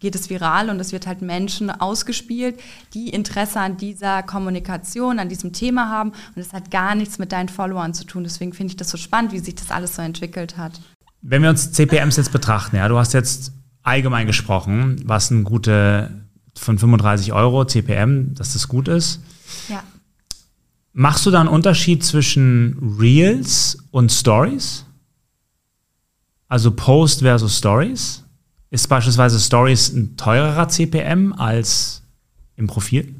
[0.00, 2.58] geht es viral und es wird halt Menschen ausgespielt,
[2.94, 7.32] die Interesse an dieser Kommunikation, an diesem Thema haben und es hat gar nichts mit
[7.32, 8.24] deinen Followern zu tun.
[8.24, 10.80] Deswegen finde ich das so spannend, wie sich das alles so entwickelt hat.
[11.22, 16.10] Wenn wir uns CPMs jetzt betrachten, ja, du hast jetzt allgemein gesprochen, was ein gute
[16.56, 19.20] von 35 Euro CPM, dass das gut ist.
[19.68, 19.82] Ja.
[20.92, 24.84] Machst du da einen Unterschied zwischen Reels und Stories?
[26.48, 28.24] Also Post versus Stories?
[28.70, 32.02] Ist beispielsweise Stories ein teurerer CPM als
[32.56, 33.14] im Profil?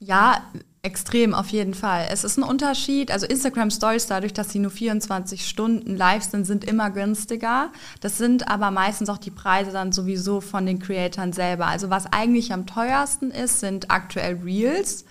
[0.00, 0.42] Ja,
[0.82, 2.08] extrem auf jeden Fall.
[2.10, 3.12] Es ist ein Unterschied.
[3.12, 7.70] Also Instagram Stories, dadurch, dass sie nur 24 Stunden live sind, sind immer günstiger.
[8.00, 11.66] Das sind aber meistens auch die Preise dann sowieso von den Creatoren selber.
[11.66, 15.04] Also was eigentlich am teuersten ist, sind aktuell Reels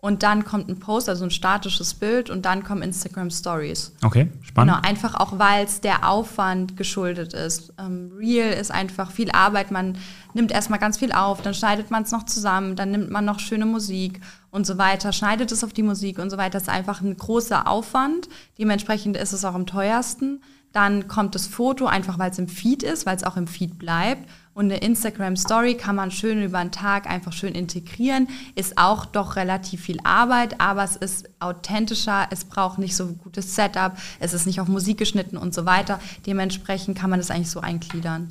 [0.00, 3.92] und dann kommt ein Post, also ein statisches Bild und dann kommen Instagram Stories.
[4.02, 4.74] Okay, spannend.
[4.74, 7.74] Genau, einfach auch, weil es der Aufwand geschuldet ist.
[7.78, 9.98] Ähm, Real ist einfach viel Arbeit, man
[10.32, 13.40] nimmt erstmal ganz viel auf, dann schneidet man es noch zusammen, dann nimmt man noch
[13.40, 16.52] schöne Musik und so weiter, schneidet es auf die Musik und so weiter.
[16.52, 18.28] Das ist einfach ein großer Aufwand.
[18.58, 20.40] Dementsprechend ist es auch am teuersten.
[20.72, 23.78] Dann kommt das Foto, einfach weil es im Feed ist, weil es auch im Feed
[23.78, 24.28] bleibt.
[24.52, 28.28] Und eine Instagram Story kann man schön über den Tag einfach schön integrieren.
[28.56, 33.18] Ist auch doch relativ viel Arbeit, aber es ist authentischer, es braucht nicht so ein
[33.18, 36.00] gutes Setup, es ist nicht auf Musik geschnitten und so weiter.
[36.26, 38.28] Dementsprechend kann man das eigentlich so eingliedern.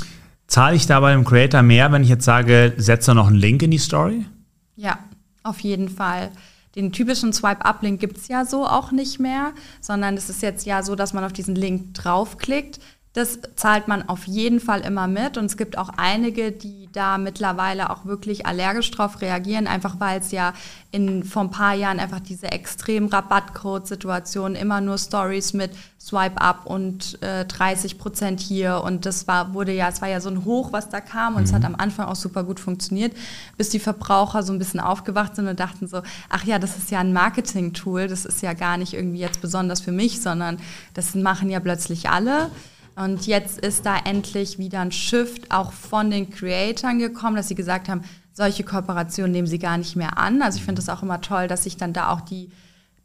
[0.48, 3.62] Zahle ich da bei dem Creator mehr, wenn ich jetzt sage, setze noch einen Link
[3.62, 4.26] in die Story?
[4.76, 5.00] Ja,
[5.44, 6.32] auf jeden Fall.
[6.76, 10.84] Den typischen Swipe-Up-Link gibt es ja so auch nicht mehr, sondern es ist jetzt ja
[10.84, 12.80] so, dass man auf diesen Link draufklickt.
[13.14, 15.38] Das zahlt man auf jeden Fall immer mit.
[15.38, 20.20] Und es gibt auch einige, die da mittlerweile auch wirklich allergisch drauf reagieren, einfach weil
[20.20, 20.54] es ja
[20.92, 26.68] in, vor ein paar Jahren einfach diese extrem Rabattcode-Situation immer nur Stories mit Swipe Up
[26.68, 28.84] und äh, 30 Prozent hier.
[28.84, 31.34] Und das war, wurde ja, es war ja so ein Hoch, was da kam.
[31.34, 31.46] Und mhm.
[31.48, 31.74] es hat mhm.
[31.74, 33.18] am Anfang auch super gut funktioniert,
[33.58, 36.92] bis die Verbraucher so ein bisschen aufgewacht sind und dachten so, ach ja, das ist
[36.92, 38.08] ja ein Marketing-Tool.
[38.08, 40.60] Das ist ja gar nicht irgendwie jetzt besonders für mich, sondern
[40.94, 42.52] das machen ja plötzlich alle.
[43.02, 47.56] Und jetzt ist da endlich wieder ein Shift auch von den Creatoren gekommen, dass sie
[47.56, 48.02] gesagt haben,
[48.34, 50.42] solche Kooperationen nehmen sie gar nicht mehr an.
[50.42, 52.50] Also ich finde das auch immer toll, dass sich dann da auch die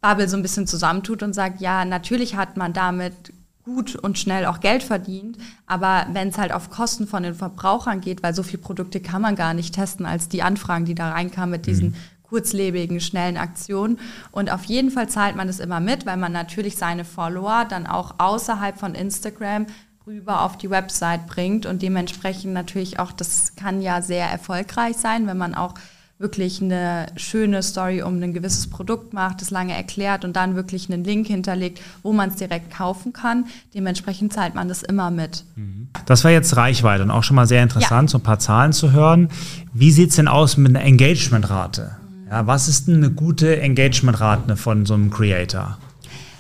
[0.00, 3.32] Bubble so ein bisschen zusammentut und sagt, ja, natürlich hat man damit
[3.64, 8.00] gut und schnell auch Geld verdient, aber wenn es halt auf Kosten von den Verbrauchern
[8.00, 11.12] geht, weil so viele Produkte kann man gar nicht testen als die Anfragen, die da
[11.12, 11.94] reinkamen mit diesen mhm.
[12.28, 13.98] Kurzlebigen, schnellen Aktionen.
[14.32, 17.86] Und auf jeden Fall zahlt man das immer mit, weil man natürlich seine Follower dann
[17.86, 19.66] auch außerhalb von Instagram
[20.06, 25.26] rüber auf die Website bringt und dementsprechend natürlich auch, das kann ja sehr erfolgreich sein,
[25.26, 25.74] wenn man auch
[26.18, 30.90] wirklich eine schöne Story um ein gewisses Produkt macht, das lange erklärt und dann wirklich
[30.90, 33.46] einen Link hinterlegt, wo man es direkt kaufen kann.
[33.74, 35.44] Dementsprechend zahlt man das immer mit.
[35.56, 35.88] Mhm.
[36.06, 38.12] Das war jetzt Reichweite und auch schon mal sehr interessant, ja.
[38.12, 39.28] so ein paar Zahlen zu hören.
[39.72, 41.96] Wie sieht es denn aus mit einer Engagementrate?
[42.34, 45.78] Ja, was ist denn eine gute Engagementrate von so einem Creator?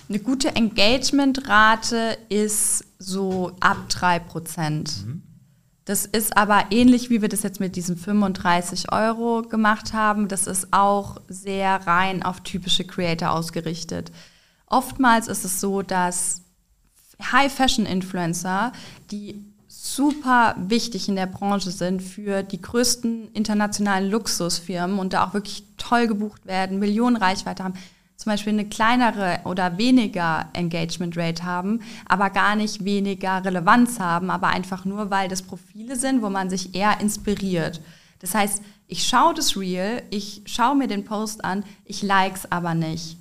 [0.08, 5.06] Eine gute Engagementrate ist so ab 3 Prozent.
[5.06, 5.22] Mhm.
[5.84, 10.26] Das ist aber ähnlich, wie wir das jetzt mit diesen 35 Euro gemacht haben.
[10.26, 14.10] Das ist auch sehr rein auf typische Creator ausgerichtet.
[14.66, 16.42] Oftmals ist es so, dass
[17.22, 18.72] High-Fashion-Influencer,
[19.12, 19.44] die
[19.84, 25.64] super wichtig in der Branche sind für die größten internationalen Luxusfirmen und da auch wirklich
[25.76, 27.74] toll gebucht werden, Millionen Reichweite haben,
[28.16, 34.30] zum Beispiel eine kleinere oder weniger Engagement Rate haben, aber gar nicht weniger Relevanz haben,
[34.30, 37.82] aber einfach nur, weil das Profile sind, wo man sich eher inspiriert.
[38.20, 42.50] Das heißt, ich schaue das Reel, ich schaue mir den Post an, ich like es
[42.50, 43.18] aber nicht.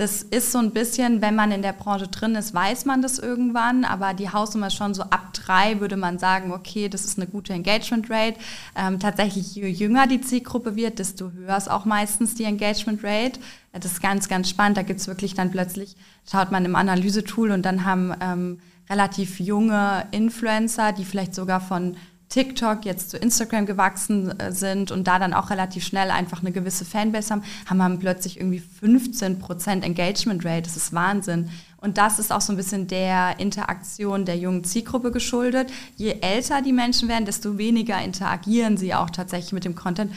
[0.00, 3.18] Das ist so ein bisschen, wenn man in der Branche drin ist, weiß man das
[3.18, 7.18] irgendwann, aber die Hausnummer ist schon so ab drei, würde man sagen, okay, das ist
[7.18, 8.38] eine gute Engagement Rate.
[8.74, 13.40] Ähm, tatsächlich, je jünger die Zielgruppe wird, desto höher ist auch meistens die Engagement Rate.
[13.74, 14.78] Das ist ganz, ganz spannend.
[14.78, 15.94] Da gibt es wirklich dann plötzlich,
[16.32, 18.58] schaut man im Analysetool und dann haben ähm,
[18.88, 21.98] relativ junge Influencer, die vielleicht sogar von
[22.30, 26.52] TikTok jetzt zu Instagram gewachsen äh, sind und da dann auch relativ schnell einfach eine
[26.52, 30.62] gewisse Fanbase haben, haben wir plötzlich irgendwie 15% Engagement Rate.
[30.62, 31.50] Das ist Wahnsinn.
[31.76, 35.72] Und das ist auch so ein bisschen der Interaktion der jungen Zielgruppe geschuldet.
[35.96, 40.12] Je älter die Menschen werden, desto weniger interagieren sie auch tatsächlich mit dem Content,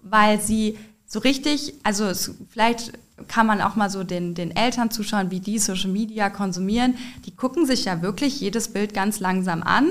[0.00, 2.92] weil sie so richtig, also es, vielleicht
[3.28, 6.96] kann man auch mal so den, den Eltern zuschauen, wie die Social Media konsumieren.
[7.26, 9.86] Die gucken sich ja wirklich jedes Bild ganz langsam an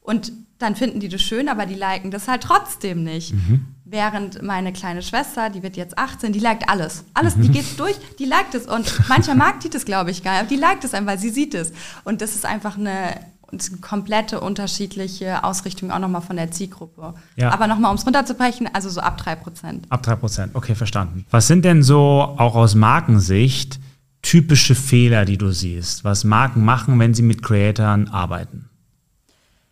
[0.00, 3.32] und dann finden die das schön, aber die liken das halt trotzdem nicht.
[3.32, 3.66] Mhm.
[3.84, 7.04] Während meine kleine Schwester, die wird jetzt 18, die liked alles.
[7.14, 7.42] Alles, mhm.
[7.42, 8.66] die geht durch, die liked es.
[8.66, 11.18] Und manchmal mag die das, glaube ich, gar nicht, aber die liked es einfach, weil
[11.18, 11.72] sie sieht es.
[12.04, 13.14] Und das ist einfach eine,
[13.50, 17.14] eine komplette unterschiedliche Ausrichtung auch nochmal von der Zielgruppe.
[17.36, 17.50] Ja.
[17.52, 19.84] Aber nochmal, um es runterzubrechen, also so ab 3%.
[19.88, 21.24] Ab 3%, okay, verstanden.
[21.30, 23.80] Was sind denn so auch aus Markensicht
[24.20, 28.69] typische Fehler, die du siehst, was Marken machen, wenn sie mit Creatoren arbeiten?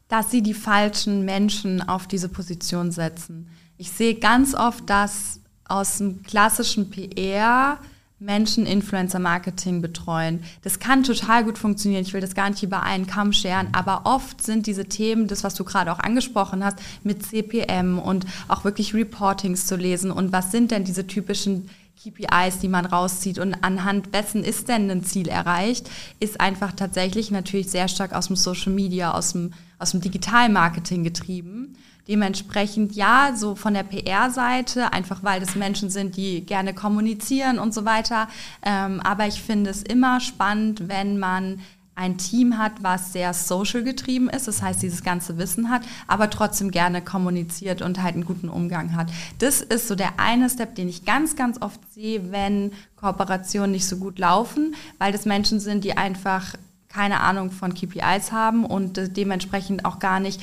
[0.08, 3.48] Dass sie die falschen Menschen auf diese Position setzen.
[3.76, 7.78] Ich sehe ganz oft, dass aus dem klassischen PR
[8.20, 10.42] Menschen Influencer-Marketing betreuen.
[10.62, 12.02] Das kann total gut funktionieren.
[12.02, 15.44] Ich will das gar nicht über einen Kamm scheren, aber oft sind diese Themen, das,
[15.44, 20.32] was du gerade auch angesprochen hast, mit CPM und auch wirklich Reportings zu lesen und
[20.32, 21.70] was sind denn diese typischen
[22.02, 25.88] KPIs, die man rauszieht und anhand dessen ist denn ein Ziel erreicht,
[26.20, 31.04] ist einfach tatsächlich natürlich sehr stark aus dem Social Media, aus dem, aus dem Digitalmarketing
[31.04, 31.76] getrieben.
[32.08, 37.74] Dementsprechend ja, so von der PR-Seite, einfach weil das Menschen sind, die gerne kommunizieren und
[37.74, 38.28] so weiter.
[38.62, 41.60] Ähm, aber ich finde es immer spannend, wenn man
[41.98, 46.30] ein Team hat, was sehr social getrieben ist, das heißt, dieses ganze Wissen hat, aber
[46.30, 49.10] trotzdem gerne kommuniziert und halt einen guten Umgang hat.
[49.40, 53.86] Das ist so der eine Step, den ich ganz, ganz oft sehe, wenn Kooperationen nicht
[53.86, 56.54] so gut laufen, weil das Menschen sind, die einfach
[56.88, 60.40] keine Ahnung von KPIs haben und dementsprechend auch gar nicht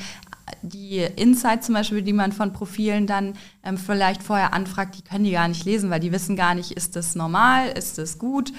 [0.62, 5.24] die Insights zum Beispiel, die man von Profilen dann ähm, vielleicht vorher anfragt, die können
[5.24, 8.52] die gar nicht lesen, weil die wissen gar nicht, ist das normal, ist das gut.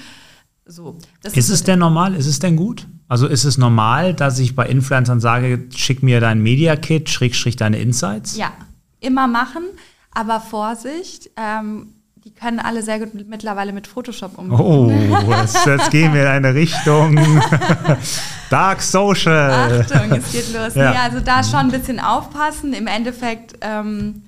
[0.65, 2.13] So, ist, ist es denn normal?
[2.13, 2.87] Ist es denn gut?
[3.07, 7.55] Also ist es normal, dass ich bei Influencern sage, schick mir dein Media Kit, schräg,
[7.55, 8.35] deine Insights?
[8.35, 8.51] Ja,
[8.99, 9.63] immer machen,
[10.11, 11.93] aber Vorsicht, ähm,
[12.27, 14.59] die können alle sehr gut mit, mittlerweile mit Photoshop umgehen.
[14.59, 14.91] Oh,
[15.31, 17.17] jetzt, jetzt gehen wir in eine Richtung
[18.49, 19.81] Dark Social.
[19.81, 20.75] Achtung, es geht los.
[20.75, 20.91] Ja.
[20.91, 22.73] Nee, also da schon ein bisschen aufpassen.
[22.73, 24.23] Im Endeffekt ähm,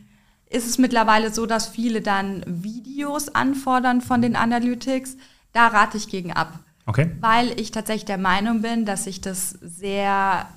[0.50, 5.18] ist es mittlerweile so, dass viele dann Videos anfordern von den Analytics
[5.52, 6.54] da rate ich gegen ab.
[6.86, 7.12] Okay.
[7.20, 10.48] Weil ich tatsächlich der Meinung bin, dass sich das sehr,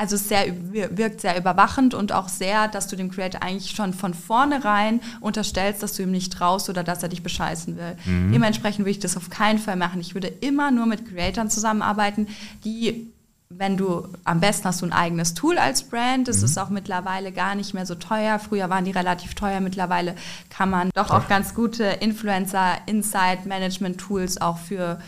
[0.00, 4.14] also sehr wirkt sehr überwachend und auch sehr, dass du dem Creator eigentlich schon von
[4.14, 7.96] vornherein unterstellst, dass du ihm nicht traust oder dass er dich bescheißen will.
[8.06, 8.32] Mhm.
[8.32, 10.00] Dementsprechend würde ich das auf keinen Fall machen.
[10.00, 12.28] Ich würde immer nur mit Creatoren zusammenarbeiten,
[12.64, 13.12] die
[13.52, 16.44] wenn du am besten hast du ein eigenes Tool als Brand, das mhm.
[16.44, 18.38] ist auch mittlerweile gar nicht mehr so teuer.
[18.38, 20.14] Früher waren die relativ teuer, mittlerweile
[20.50, 25.00] kann man doch auch ganz gute Influencer Insight Management Tools auch für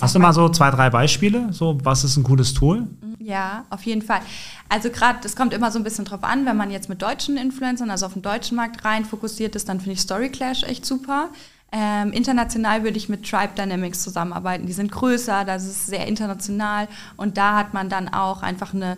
[0.00, 1.52] Hast du mal so zwei, drei Beispiele?
[1.52, 2.86] So, was ist ein cooles Tool?
[3.18, 4.20] Ja, auf jeden Fall.
[4.68, 7.36] Also gerade, es kommt immer so ein bisschen drauf an, wenn man jetzt mit deutschen
[7.36, 10.86] Influencern, also auf den deutschen Markt rein fokussiert ist, dann finde ich Story Clash echt
[10.86, 11.28] super.
[11.72, 14.66] Ähm, international würde ich mit Tribe Dynamics zusammenarbeiten.
[14.66, 18.96] Die sind größer, das ist sehr international und da hat man dann auch einfach eine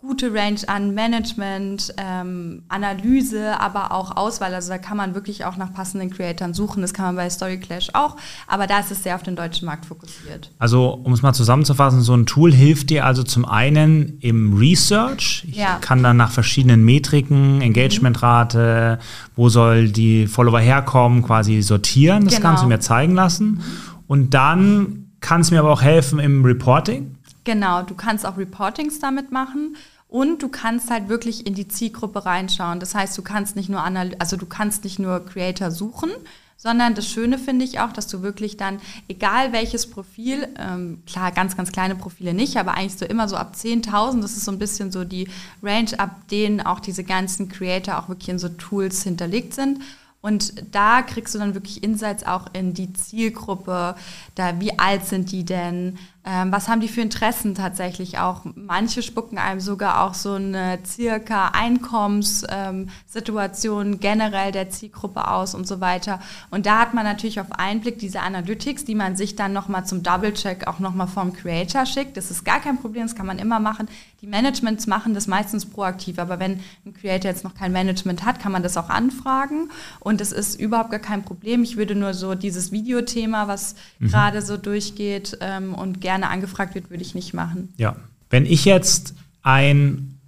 [0.00, 4.54] gute Range an Management, ähm, Analyse, aber auch Auswahl.
[4.54, 6.80] Also da kann man wirklich auch nach passenden Creatoren suchen.
[6.80, 8.16] Das kann man bei Story Clash auch,
[8.48, 10.50] aber da ist es sehr auf den deutschen Markt fokussiert.
[10.58, 15.44] Also um es mal zusammenzufassen, so ein Tool hilft dir also zum einen im Research.
[15.48, 15.76] Ich ja.
[15.80, 18.98] kann dann nach verschiedenen Metriken, Engagementrate,
[19.36, 22.48] wo soll die Follower herkommen, quasi sortieren, das genau.
[22.48, 23.60] Ganze mir zeigen lassen.
[24.06, 27.16] Und dann kann es mir aber auch helfen im Reporting.
[27.50, 29.74] Genau, du kannst auch Reportings damit machen
[30.06, 32.78] und du kannst halt wirklich in die Zielgruppe reinschauen.
[32.78, 36.12] Das heißt, du kannst nicht nur also du kannst nicht nur Creator suchen,
[36.56, 41.32] sondern das Schöne finde ich auch, dass du wirklich dann, egal welches Profil, ähm, klar,
[41.32, 44.52] ganz, ganz kleine Profile nicht, aber eigentlich so immer so ab 10.000, das ist so
[44.52, 45.28] ein bisschen so die
[45.60, 49.80] Range, ab denen auch diese ganzen Creator auch wirklich in so Tools hinterlegt sind.
[50.22, 53.94] Und da kriegst du dann wirklich Insights auch in die Zielgruppe,
[54.34, 58.42] da wie alt sind die denn, Ähm, was haben die für Interessen tatsächlich auch?
[58.54, 65.66] Manche spucken einem sogar auch so eine circa Einkommenssituation ähm, generell der Zielgruppe aus und
[65.66, 66.20] so weiter.
[66.50, 69.86] Und da hat man natürlich auf einen Blick diese Analytics, die man sich dann nochmal
[69.86, 72.18] zum Double-Check auch nochmal vom Creator schickt.
[72.18, 73.88] Das ist gar kein Problem, das kann man immer machen.
[74.20, 78.40] Die Managements machen das meistens proaktiv, aber wenn ein Creator jetzt noch kein Management hat,
[78.40, 81.62] kann man das auch anfragen und es ist überhaupt gar kein Problem.
[81.62, 84.08] Ich würde nur so dieses Videothema, was mhm.
[84.08, 87.72] gerade so durchgeht ähm, und gerne angefragt wird, würde ich nicht machen.
[87.76, 87.96] Ja,
[88.30, 90.18] wenn ich jetzt ein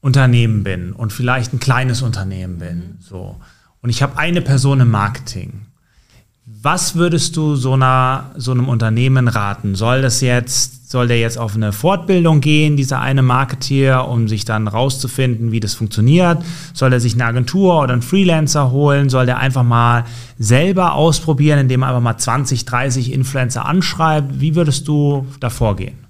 [0.00, 2.96] Unternehmen bin und vielleicht ein kleines Unternehmen bin, mhm.
[3.00, 3.40] so
[3.80, 5.66] und ich habe eine Person im Marketing
[6.46, 9.74] was würdest du so, einer, so einem Unternehmen raten?
[9.74, 14.44] Soll das jetzt, soll der jetzt auf eine Fortbildung gehen, dieser eine Marketeer, um sich
[14.44, 16.44] dann rauszufinden, wie das funktioniert?
[16.74, 19.08] Soll er sich eine Agentur oder einen Freelancer holen?
[19.08, 20.04] Soll der einfach mal
[20.38, 24.38] selber ausprobieren, indem er einfach mal 20, 30 Influencer anschreibt?
[24.38, 26.03] Wie würdest du da vorgehen?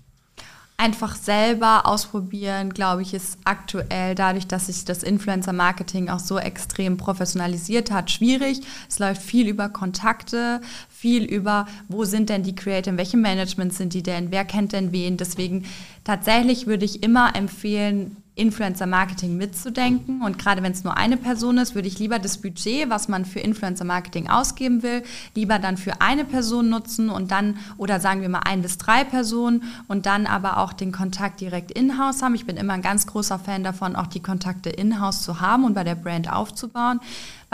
[0.77, 6.97] Einfach selber ausprobieren, glaube ich, ist aktuell dadurch, dass sich das Influencer-Marketing auch so extrem
[6.97, 8.61] professionalisiert hat, schwierig.
[8.89, 10.61] Es läuft viel über Kontakte,
[11.05, 14.73] viel über, wo sind denn die Creator, in welchem Management sind die denn, wer kennt
[14.73, 15.19] denn wen.
[15.19, 15.67] Deswegen
[16.03, 20.23] tatsächlich würde ich immer empfehlen, Influencer-Marketing mitzudenken.
[20.23, 23.25] Und gerade wenn es nur eine Person ist, würde ich lieber das Budget, was man
[23.25, 25.03] für Influencer-Marketing ausgeben will,
[25.35, 29.05] lieber dann für eine Person nutzen und dann, oder sagen wir mal ein bis drei
[29.05, 32.35] Personen und dann aber auch den Kontakt direkt in-house haben.
[32.35, 35.75] Ich bin immer ein ganz großer Fan davon, auch die Kontakte in-house zu haben und
[35.75, 37.01] bei der Brand aufzubauen.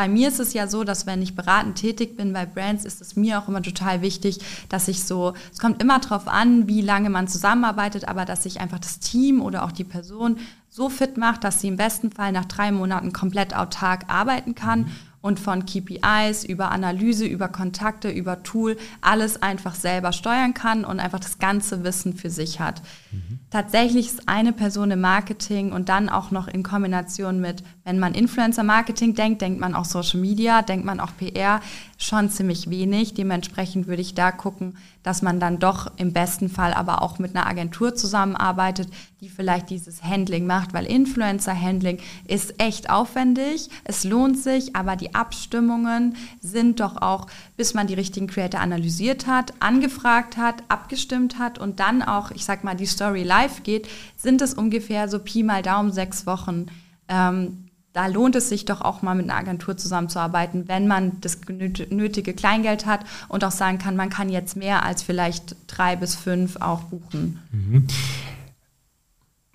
[0.00, 3.02] Bei mir ist es ja so, dass wenn ich beratend tätig bin bei Brands, ist
[3.02, 4.38] es mir auch immer total wichtig,
[4.70, 8.60] dass ich so, es kommt immer darauf an, wie lange man zusammenarbeitet, aber dass ich
[8.60, 10.38] einfach das Team oder auch die Person
[10.70, 14.90] so fit macht, dass sie im besten Fall nach drei Monaten komplett autark arbeiten kann
[15.20, 20.98] und von KPIs über Analyse, über Kontakte, über Tool alles einfach selber steuern kann und
[20.98, 22.80] einfach das ganze Wissen für sich hat.
[23.12, 23.39] Mhm.
[23.50, 28.14] Tatsächlich ist eine Person im Marketing und dann auch noch in Kombination mit, wenn man
[28.14, 31.60] Influencer-Marketing denkt, denkt man auch Social Media, denkt man auch PR,
[32.02, 33.14] schon ziemlich wenig.
[33.14, 37.36] Dementsprechend würde ich da gucken, dass man dann doch im besten Fall aber auch mit
[37.36, 38.88] einer Agentur zusammenarbeitet,
[39.20, 45.14] die vielleicht dieses Handling macht, weil Influencer-Handling ist echt aufwendig, es lohnt sich, aber die
[45.14, 51.58] Abstimmungen sind doch auch, bis man die richtigen Creator analysiert hat, angefragt hat, abgestimmt hat
[51.58, 55.42] und dann auch, ich sag mal, die Story live geht, sind es ungefähr so Pi
[55.42, 56.66] mal Daumen sechs Wochen.
[57.08, 57.69] Ähm,
[58.00, 62.32] da lohnt es sich doch auch mal mit einer Agentur zusammenzuarbeiten, wenn man das nötige
[62.32, 66.56] Kleingeld hat und auch sagen kann, man kann jetzt mehr als vielleicht drei bis fünf
[66.62, 67.40] auch buchen.
[67.52, 67.86] Mhm.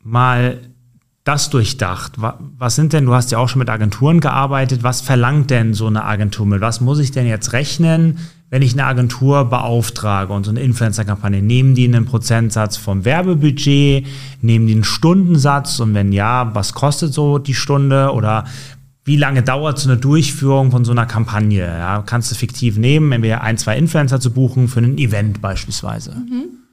[0.03, 0.59] Mal
[1.23, 2.17] das durchdacht.
[2.17, 5.87] Was sind denn, du hast ja auch schon mit Agenturen gearbeitet, was verlangt denn so
[5.87, 6.61] eine Agentur mit?
[6.61, 11.41] Was muss ich denn jetzt rechnen, wenn ich eine Agentur beauftrage und so eine Influencer-Kampagne?
[11.41, 14.05] Nehmen die einen Prozentsatz vom Werbebudget?
[14.41, 15.79] Nehmen die einen Stundensatz?
[15.79, 18.11] Und wenn ja, was kostet so die Stunde?
[18.11, 18.45] Oder
[19.03, 21.65] wie lange dauert so eine Durchführung von so einer Kampagne?
[21.65, 26.15] Ja, kannst du fiktiv nehmen, entweder ein, zwei Influencer zu buchen für ein Event beispielsweise?
[26.15, 26.64] Mhm.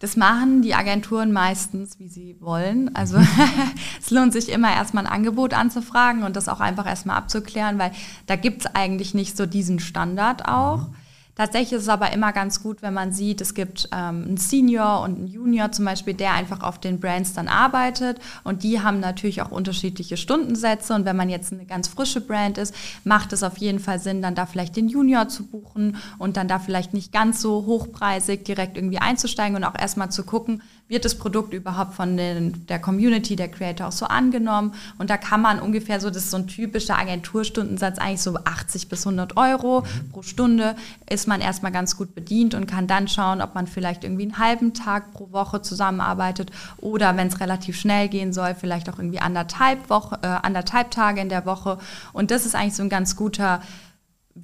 [0.00, 2.94] Das machen die Agenturen meistens, wie sie wollen.
[2.94, 3.18] Also
[4.00, 7.90] es lohnt sich immer erstmal ein Angebot anzufragen und das auch einfach erstmal abzuklären, weil
[8.26, 10.88] da gibt es eigentlich nicht so diesen Standard auch.
[10.88, 10.94] Mhm.
[11.38, 15.02] Tatsächlich ist es aber immer ganz gut, wenn man sieht, es gibt ähm, einen Senior
[15.02, 18.18] und einen Junior zum Beispiel, der einfach auf den Brands dann arbeitet.
[18.42, 20.92] Und die haben natürlich auch unterschiedliche Stundensätze.
[20.94, 22.74] Und wenn man jetzt eine ganz frische Brand ist,
[23.04, 26.48] macht es auf jeden Fall Sinn, dann da vielleicht den Junior zu buchen und dann
[26.48, 31.04] da vielleicht nicht ganz so hochpreisig direkt irgendwie einzusteigen und auch erstmal zu gucken, wird
[31.04, 34.74] das Produkt überhaupt von den, der Community, der Creator auch so angenommen.
[34.96, 38.88] Und da kann man ungefähr so, das ist so ein typischer Agenturstundensatz, eigentlich so 80
[38.88, 40.10] bis 100 Euro mhm.
[40.10, 40.76] pro Stunde,
[41.08, 44.38] ist man erstmal ganz gut bedient und kann dann schauen, ob man vielleicht irgendwie einen
[44.38, 49.20] halben Tag pro Woche zusammenarbeitet oder wenn es relativ schnell gehen soll, vielleicht auch irgendwie
[49.20, 51.78] anderthalb, Woche, äh, anderthalb Tage in der Woche.
[52.14, 53.60] Und das ist eigentlich so ein ganz guter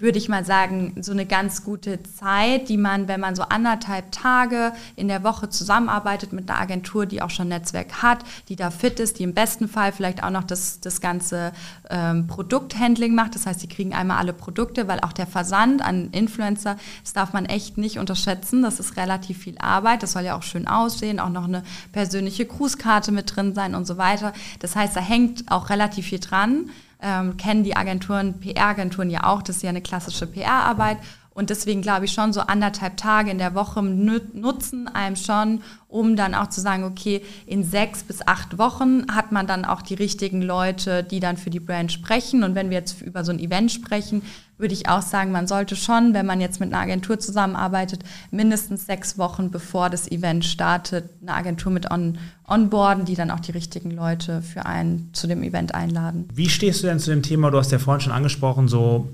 [0.00, 4.10] würde ich mal sagen, so eine ganz gute Zeit, die man, wenn man so anderthalb
[4.12, 8.70] Tage in der Woche zusammenarbeitet mit einer Agentur, die auch schon Netzwerk hat, die da
[8.70, 11.52] fit ist, die im besten Fall vielleicht auch noch das, das ganze
[11.90, 13.34] ähm, Produkthandling macht.
[13.34, 17.32] Das heißt, sie kriegen einmal alle Produkte, weil auch der Versand an Influencer, das darf
[17.32, 18.62] man echt nicht unterschätzen.
[18.62, 20.02] Das ist relativ viel Arbeit.
[20.02, 23.86] Das soll ja auch schön aussehen, auch noch eine persönliche Grußkarte mit drin sein und
[23.86, 24.32] so weiter.
[24.58, 26.70] Das heißt, da hängt auch relativ viel dran
[27.04, 30.98] ähm, kennen die Agenturen, PR-Agenturen ja auch, das ist ja eine klassische PR-Arbeit.
[31.34, 36.14] Und deswegen glaube ich schon, so anderthalb Tage in der Woche nutzen einem schon, um
[36.14, 39.94] dann auch zu sagen, okay, in sechs bis acht Wochen hat man dann auch die
[39.94, 42.44] richtigen Leute, die dann für die Brand sprechen.
[42.44, 44.22] Und wenn wir jetzt über so ein Event sprechen,
[44.58, 48.86] würde ich auch sagen, man sollte schon, wenn man jetzt mit einer Agentur zusammenarbeitet, mindestens
[48.86, 53.50] sechs Wochen bevor das Event startet, eine Agentur mit on, onboarden, die dann auch die
[53.50, 56.28] richtigen Leute für einen zu dem Event einladen.
[56.32, 59.08] Wie stehst du denn zu dem Thema, du hast ja vorhin schon angesprochen, so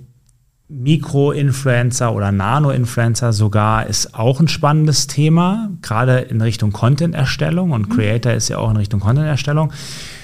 [0.71, 7.93] Mikro-Influencer oder Nano-Influencer sogar ist auch ein spannendes Thema, gerade in Richtung Content-Erstellung und mhm.
[7.93, 9.73] Creator ist ja auch in Richtung Content-Erstellung.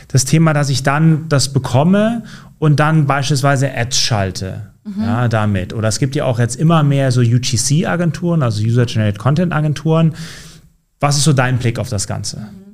[0.09, 2.22] Das Thema, dass ich dann das bekomme
[2.59, 4.70] und dann beispielsweise Ads schalte.
[4.84, 5.03] Mhm.
[5.03, 5.74] Ja, damit.
[5.74, 10.14] Oder es gibt ja auch jetzt immer mehr so UGC-Agenturen, also User-Generated Content-Agenturen.
[11.01, 12.38] Was ist so dein Blick auf das Ganze?
[12.38, 12.65] Mhm.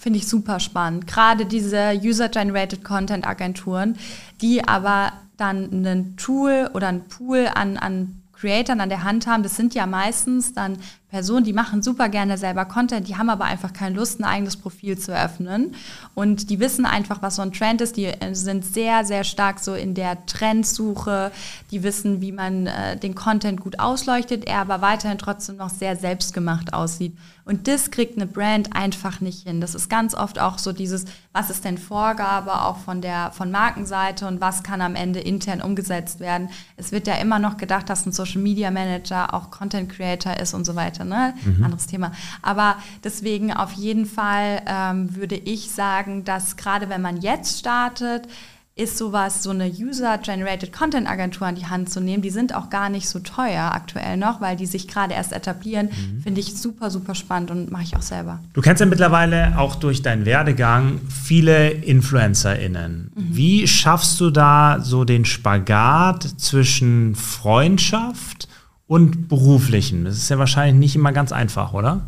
[0.00, 1.06] Finde ich super spannend.
[1.06, 3.98] Gerade diese User-Generated Content-Agenturen,
[4.40, 9.42] die aber dann ein Tool oder ein Pool an, an Creatoren an der Hand haben.
[9.42, 10.78] Das sind ja meistens dann
[11.10, 14.56] Personen, die machen super gerne selber Content, die haben aber einfach keine Lust, ein eigenes
[14.56, 15.74] Profil zu öffnen.
[16.14, 17.98] Und die wissen einfach, was so ein Trend ist.
[17.98, 21.30] Die äh, sind sehr, sehr stark so in der Trendsuche.
[21.70, 25.96] Die wissen, wie man äh, den Content gut ausleuchtet, er aber weiterhin trotzdem noch sehr
[25.96, 27.14] selbstgemacht aussieht.
[27.50, 29.60] Und das kriegt eine Brand einfach nicht hin.
[29.60, 33.50] Das ist ganz oft auch so dieses, was ist denn Vorgabe auch von der von
[33.50, 36.50] Markenseite und was kann am Ende intern umgesetzt werden.
[36.76, 40.54] Es wird ja immer noch gedacht, dass ein Social Media Manager auch Content Creator ist
[40.54, 41.04] und so weiter.
[41.04, 41.34] Ne?
[41.44, 41.64] Mhm.
[41.64, 42.12] Anderes Thema.
[42.40, 48.28] Aber deswegen auf jeden Fall ähm, würde ich sagen, dass gerade wenn man jetzt startet,
[48.76, 52.22] ist sowas, so eine User-Generated Content-Agentur an die Hand zu nehmen.
[52.22, 55.86] Die sind auch gar nicht so teuer aktuell noch, weil die sich gerade erst etablieren.
[55.88, 56.22] Mhm.
[56.22, 58.40] Finde ich super, super spannend und mache ich auch selber.
[58.54, 63.12] Du kennst ja mittlerweile auch durch deinen Werdegang viele InfluencerInnen.
[63.14, 63.36] Mhm.
[63.36, 68.48] Wie schaffst du da so den Spagat zwischen Freundschaft
[68.86, 70.04] und beruflichen?
[70.04, 72.06] Das ist ja wahrscheinlich nicht immer ganz einfach, oder?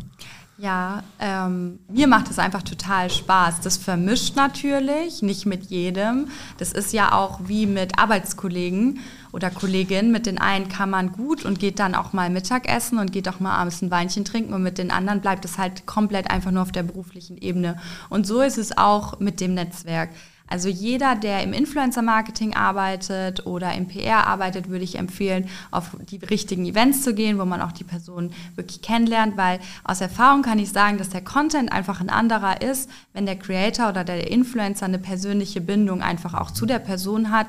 [0.63, 3.59] Ja, ähm, mir macht es einfach total Spaß.
[3.59, 6.29] Das vermischt natürlich, nicht mit jedem.
[6.57, 9.01] Das ist ja auch wie mit Arbeitskollegen
[9.33, 10.13] oder Kolleginnen.
[10.13, 13.41] Mit den einen kann man gut und geht dann auch mal Mittagessen und geht auch
[13.41, 16.61] mal abends ein Weinchen trinken und mit den anderen bleibt es halt komplett einfach nur
[16.61, 17.75] auf der beruflichen Ebene.
[18.09, 20.11] Und so ist es auch mit dem Netzwerk.
[20.53, 26.17] Also jeder, der im Influencer-Marketing arbeitet oder im PR arbeitet, würde ich empfehlen, auf die
[26.17, 30.59] richtigen Events zu gehen, wo man auch die Person wirklich kennenlernt, weil aus Erfahrung kann
[30.59, 34.85] ich sagen, dass der Content einfach ein anderer ist, wenn der Creator oder der Influencer
[34.85, 37.47] eine persönliche Bindung einfach auch zu der Person hat,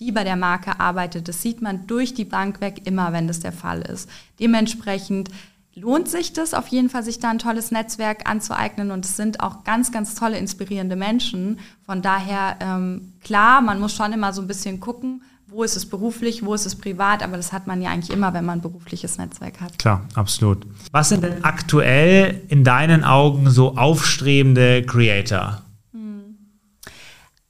[0.00, 1.28] die bei der Marke arbeitet.
[1.28, 4.08] Das sieht man durch die Bank weg immer, wenn das der Fall ist.
[4.40, 5.28] Dementsprechend
[5.76, 9.40] lohnt sich das auf jeden Fall, sich da ein tolles Netzwerk anzueignen und es sind
[9.40, 11.58] auch ganz, ganz tolle, inspirierende Menschen.
[11.84, 15.86] Von daher, ähm, klar, man muss schon immer so ein bisschen gucken, wo ist es
[15.86, 18.62] beruflich, wo ist es privat, aber das hat man ja eigentlich immer, wenn man ein
[18.62, 19.78] berufliches Netzwerk hat.
[19.78, 20.66] Klar, absolut.
[20.92, 25.62] Was sind denn aktuell in deinen Augen so aufstrebende Creator?
[25.92, 26.36] Hm.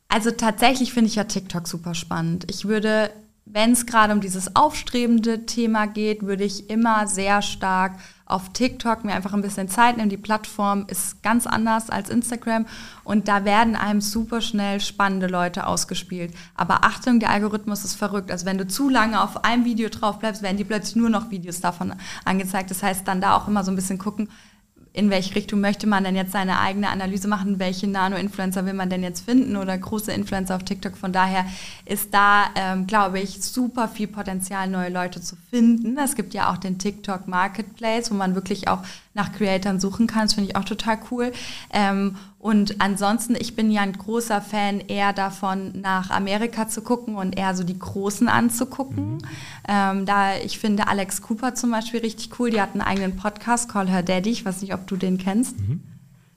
[0.08, 2.44] Also tatsächlich finde ich ja TikTok super spannend.
[2.50, 3.10] Ich würde,
[3.44, 7.92] wenn es gerade um dieses aufstrebende Thema geht, würde ich immer sehr stark
[8.26, 10.10] auf TikTok mir einfach ein bisschen Zeit nehmen.
[10.10, 12.66] Die Plattform ist ganz anders als Instagram
[13.04, 16.34] und da werden einem super schnell spannende Leute ausgespielt.
[16.54, 18.30] Aber Achtung, der Algorithmus ist verrückt.
[18.30, 21.30] Also wenn du zu lange auf einem Video drauf bleibst, werden dir plötzlich nur noch
[21.30, 22.70] Videos davon angezeigt.
[22.70, 24.28] Das heißt, dann da auch immer so ein bisschen gucken,
[24.96, 28.88] in welche Richtung möchte man denn jetzt seine eigene Analyse machen, welche Nano-Influencer will man
[28.88, 30.96] denn jetzt finden oder große Influencer auf TikTok.
[30.96, 31.44] Von daher
[31.84, 35.98] ist da, ähm, glaube ich, super viel Potenzial, neue Leute zu finden.
[35.98, 38.78] Es gibt ja auch den TikTok Marketplace, wo man wirklich auch
[39.16, 40.22] nach Creatoren suchen kann.
[40.22, 41.32] Das finde ich auch total cool.
[41.72, 47.16] Ähm, und ansonsten, ich bin ja ein großer Fan eher davon, nach Amerika zu gucken
[47.16, 49.14] und eher so die Großen anzugucken.
[49.14, 49.18] Mhm.
[49.66, 52.50] Ähm, da ich finde Alex Cooper zum Beispiel richtig cool.
[52.50, 54.30] Die hat einen eigenen Podcast, Call Her Daddy.
[54.30, 55.58] Ich weiß nicht, ob du den kennst.
[55.58, 55.82] Mhm.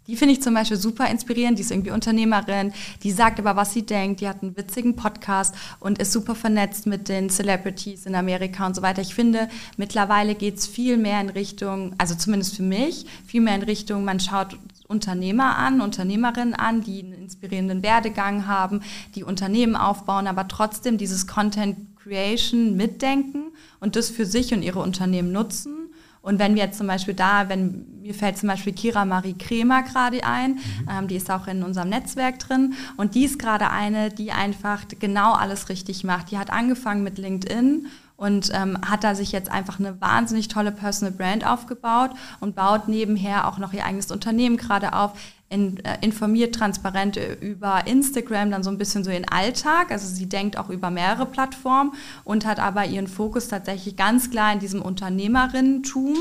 [0.09, 1.59] Die finde ich zum Beispiel super inspirierend.
[1.59, 4.21] Die ist irgendwie Unternehmerin, die sagt aber, was sie denkt.
[4.21, 8.75] Die hat einen witzigen Podcast und ist super vernetzt mit den Celebrities in Amerika und
[8.75, 9.03] so weiter.
[9.03, 9.47] Ich finde,
[9.77, 14.03] mittlerweile geht es viel mehr in Richtung, also zumindest für mich, viel mehr in Richtung,
[14.03, 14.57] man schaut
[14.87, 18.81] Unternehmer an, Unternehmerinnen an, die einen inspirierenden Werdegang haben,
[19.13, 24.79] die Unternehmen aufbauen, aber trotzdem dieses Content Creation mitdenken und das für sich und ihre
[24.79, 25.78] Unternehmen nutzen
[26.21, 29.83] und wenn wir jetzt zum Beispiel da, wenn mir fällt zum Beispiel Kira Marie Kremer
[29.83, 30.89] gerade ein, mhm.
[30.89, 34.81] ähm, die ist auch in unserem Netzwerk drin und die ist gerade eine, die einfach
[34.99, 36.31] genau alles richtig macht.
[36.31, 40.73] Die hat angefangen mit LinkedIn und ähm, hat da sich jetzt einfach eine wahnsinnig tolle
[40.73, 42.11] Personal Brand aufgebaut
[42.41, 45.13] und baut nebenher auch noch ihr eigenes Unternehmen gerade auf.
[45.49, 49.91] In, äh, informiert transparent über Instagram dann so ein bisschen so ihren Alltag.
[49.91, 51.93] Also sie denkt auch über mehrere Plattformen
[52.23, 56.15] und hat aber ihren Fokus tatsächlich ganz klar in diesem Unternehmerinnentum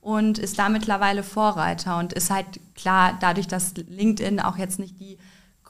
[0.00, 4.98] und ist da mittlerweile Vorreiter und ist halt klar, dadurch, dass LinkedIn auch jetzt nicht
[4.98, 5.16] die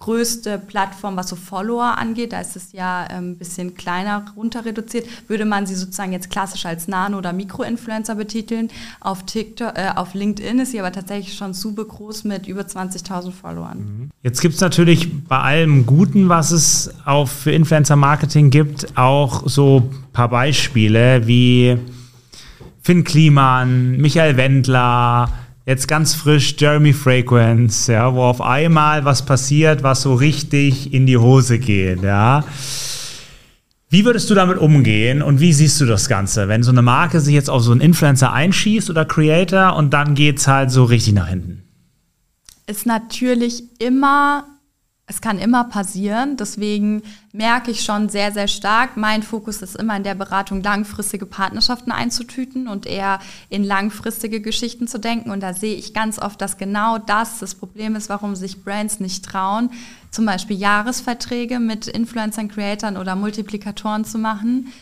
[0.03, 4.65] größte Plattform, was so Follower angeht, da ist es ja ein ähm, bisschen kleiner runter
[4.65, 8.69] reduziert, würde man sie sozusagen jetzt klassisch als Nano- oder Mikroinfluencer betiteln.
[9.01, 13.31] Auf, TikTok, äh, auf LinkedIn ist sie aber tatsächlich schon super groß mit über 20.000
[13.31, 13.79] Followern.
[13.79, 14.11] Mhm.
[14.25, 19.89] Jetzt gibt es natürlich bei allem Guten, was es auch für Influencer-Marketing gibt, auch so
[19.89, 21.79] ein paar Beispiele wie
[22.83, 25.29] Finn Kliman, Michael Wendler,
[25.67, 31.07] jetzt ganz frisch Jeremy Fragrance, ja, wo auf einmal was passiert, was so richtig in
[31.07, 32.45] die Hose geht, ja.
[33.89, 37.21] Wie würdest du damit umgehen und wie siehst du das Ganze, wenn so eine Marke
[37.21, 40.85] sich jetzt auf so einen Influencer einschießt oder Creator und dann geht es halt so
[40.85, 41.65] richtig nach hinten?
[42.67, 44.47] Ist natürlich immer
[45.13, 46.39] es kann immer passieren.
[46.39, 47.03] Deswegen
[47.33, 51.93] merke ich schon sehr, sehr stark, mein Fokus ist immer in der Beratung, langfristige Partnerschaften
[51.93, 53.19] einzutüten und eher
[53.51, 55.31] in langfristige Geschichten zu denken.
[55.31, 59.01] Und da sehe ich ganz oft, dass genau das das Problem ist, warum sich Brands
[59.01, 59.69] nicht trauen,
[60.11, 64.73] zum Beispiel Jahresverträge mit Influencern, Creatoren oder Multiplikatoren zu machen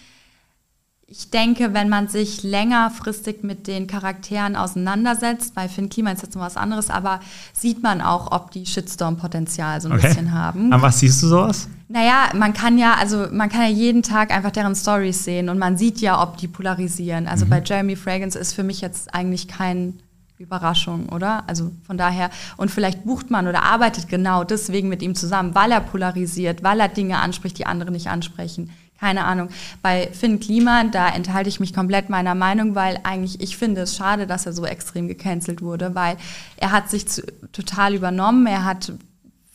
[1.12, 6.36] ich denke, wenn man sich längerfristig mit den Charakteren auseinandersetzt, bei Finn Klima ist jetzt
[6.36, 7.18] noch was anderes, aber
[7.52, 10.06] sieht man auch, ob die Shitstorm-Potenzial so ein okay.
[10.06, 10.72] bisschen haben.
[10.72, 11.68] An was siehst du sowas?
[11.88, 15.58] Naja, man kann ja, also man kann ja jeden Tag einfach deren Stories sehen und
[15.58, 17.26] man sieht ja, ob die polarisieren.
[17.26, 17.50] Also mhm.
[17.50, 19.98] bei Jeremy Fragrance ist für mich jetzt eigentlich kein
[20.38, 21.42] Überraschung, oder?
[21.48, 25.72] Also von daher, und vielleicht bucht man oder arbeitet genau deswegen mit ihm zusammen, weil
[25.72, 28.70] er polarisiert, weil er Dinge anspricht, die andere nicht ansprechen
[29.00, 29.48] keine Ahnung.
[29.80, 33.96] Bei Finn Kliman, da enthalte ich mich komplett meiner Meinung, weil eigentlich ich finde es
[33.96, 36.18] schade, dass er so extrem gecancelt wurde, weil
[36.58, 37.22] er hat sich zu,
[37.52, 38.92] total übernommen, er hat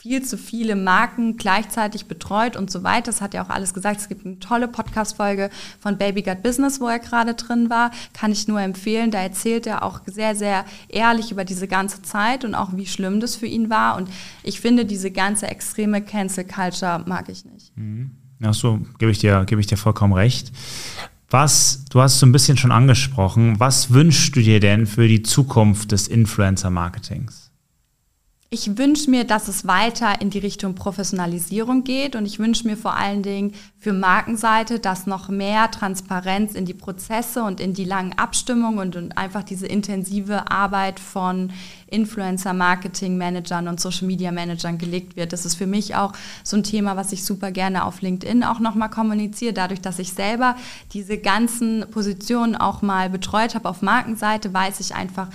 [0.05, 3.07] viel zu viele Marken gleichzeitig betreut und so weiter.
[3.07, 3.99] Das hat er auch alles gesagt.
[3.99, 7.89] Es gibt eine tolle Podcast-Folge von Baby Got Business, wo er gerade drin war.
[8.13, 9.09] Kann ich nur empfehlen.
[9.09, 13.19] Da erzählt er auch sehr, sehr ehrlich über diese ganze Zeit und auch wie schlimm
[13.19, 13.97] das für ihn war.
[13.97, 14.09] Und
[14.43, 17.75] ich finde, diese ganze extreme Cancel Culture mag ich nicht.
[17.75, 18.11] Mhm.
[18.45, 20.51] Ja, so gebe ich dir, ich dir vollkommen recht.
[21.31, 25.23] Was, du hast so ein bisschen schon angesprochen, was wünschst du dir denn für die
[25.23, 27.44] Zukunft des Influencer-Marketings?
[28.57, 32.77] Ich wünsche mir, dass es weiter in die Richtung Professionalisierung geht und ich wünsche mir
[32.77, 37.83] vor allen Dingen für Markenseite, dass noch mehr Transparenz in die Prozesse und in die
[37.83, 41.51] langen Abstimmungen und, und einfach diese intensive Arbeit von
[41.87, 45.33] Influencer, Marketing Managern und Social Media Managern gelegt wird.
[45.33, 46.13] Das ist für mich auch
[46.45, 50.13] so ein Thema, was ich super gerne auf LinkedIn auch nochmal kommuniziere, dadurch, dass ich
[50.13, 50.55] selber
[50.93, 55.27] diese ganzen Positionen auch mal betreut habe auf Markenseite, weiß ich einfach,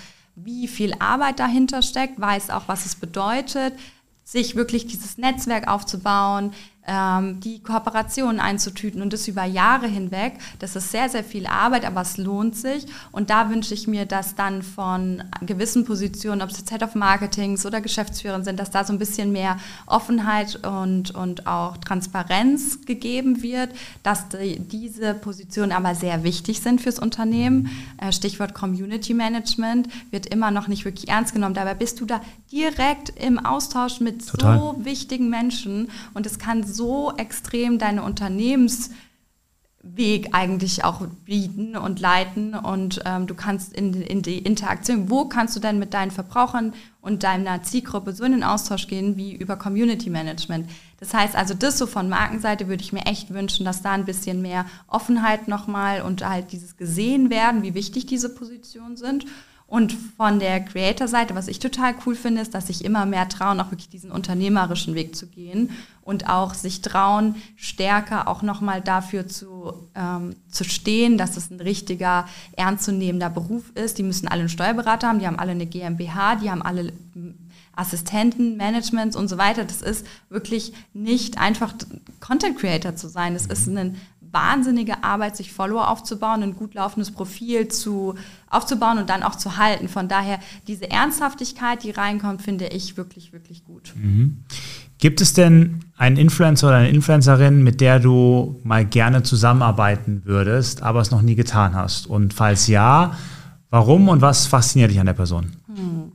[0.45, 3.74] wie viel Arbeit dahinter steckt, weiß auch, was es bedeutet,
[4.24, 6.53] sich wirklich dieses Netzwerk aufzubauen,
[6.87, 10.35] ähm, die Kooperationen einzutüten und das über Jahre hinweg.
[10.59, 12.87] Das ist sehr, sehr viel Arbeit, aber es lohnt sich.
[13.12, 16.95] Und da wünsche ich mir, dass dann von gewissen Positionen, ob es jetzt Head of
[16.95, 22.87] Marketings oder Geschäftsführer sind, dass da so ein bisschen mehr Offenheit und, und auch Transparenz
[22.87, 23.70] gegeben wird,
[24.03, 27.70] dass die, diese Positionen aber sehr wichtig sind fürs Unternehmen.
[27.99, 31.55] Äh, Stichwort Community Management wird immer noch nicht wirklich ernst genommen.
[31.55, 32.20] Dabei bist du da
[32.51, 34.59] direkt im Austausch mit Total.
[34.59, 38.95] so wichtigen Menschen und es kann so extrem deine Unternehmensweg
[40.33, 45.57] eigentlich auch bieten und leiten und ähm, du kannst in, in die Interaktion, wo kannst
[45.57, 49.57] du denn mit deinen Verbrauchern und deiner Zielgruppe so in den Austausch gehen wie über
[49.57, 50.71] Community Management.
[50.99, 54.05] Das heißt also, das so von Markenseite würde ich mir echt wünschen, dass da ein
[54.05, 59.27] bisschen mehr Offenheit nochmal und halt dieses gesehen werden, wie wichtig diese Positionen sind.
[59.71, 63.61] Und von der Creator-Seite, was ich total cool finde, ist, dass sich immer mehr trauen,
[63.61, 65.71] auch wirklich diesen unternehmerischen Weg zu gehen
[66.03, 71.61] und auch sich trauen, stärker auch nochmal dafür zu, ähm, zu stehen, dass es ein
[71.61, 73.99] richtiger, ernstzunehmender Beruf ist.
[73.99, 76.93] Die müssen alle einen Steuerberater haben, die haben alle eine GmbH, die haben alle
[77.77, 79.64] Assistenten, Managements und so weiter.
[79.64, 81.75] Das ist wirklich nicht einfach
[82.18, 83.35] Content Creator zu sein.
[83.35, 83.95] Das ist ein
[84.33, 88.14] wahnsinnige Arbeit, sich Follower aufzubauen, ein gut laufendes Profil zu,
[88.49, 89.89] aufzubauen und dann auch zu halten.
[89.89, 93.93] Von daher, diese Ernsthaftigkeit, die reinkommt, finde ich wirklich, wirklich gut.
[93.97, 94.45] Mhm.
[94.99, 100.83] Gibt es denn einen Influencer oder eine Influencerin, mit der du mal gerne zusammenarbeiten würdest,
[100.83, 102.07] aber es noch nie getan hast?
[102.07, 103.16] Und falls ja,
[103.70, 105.53] warum und was fasziniert dich an der Person?
[105.74, 106.12] Hm.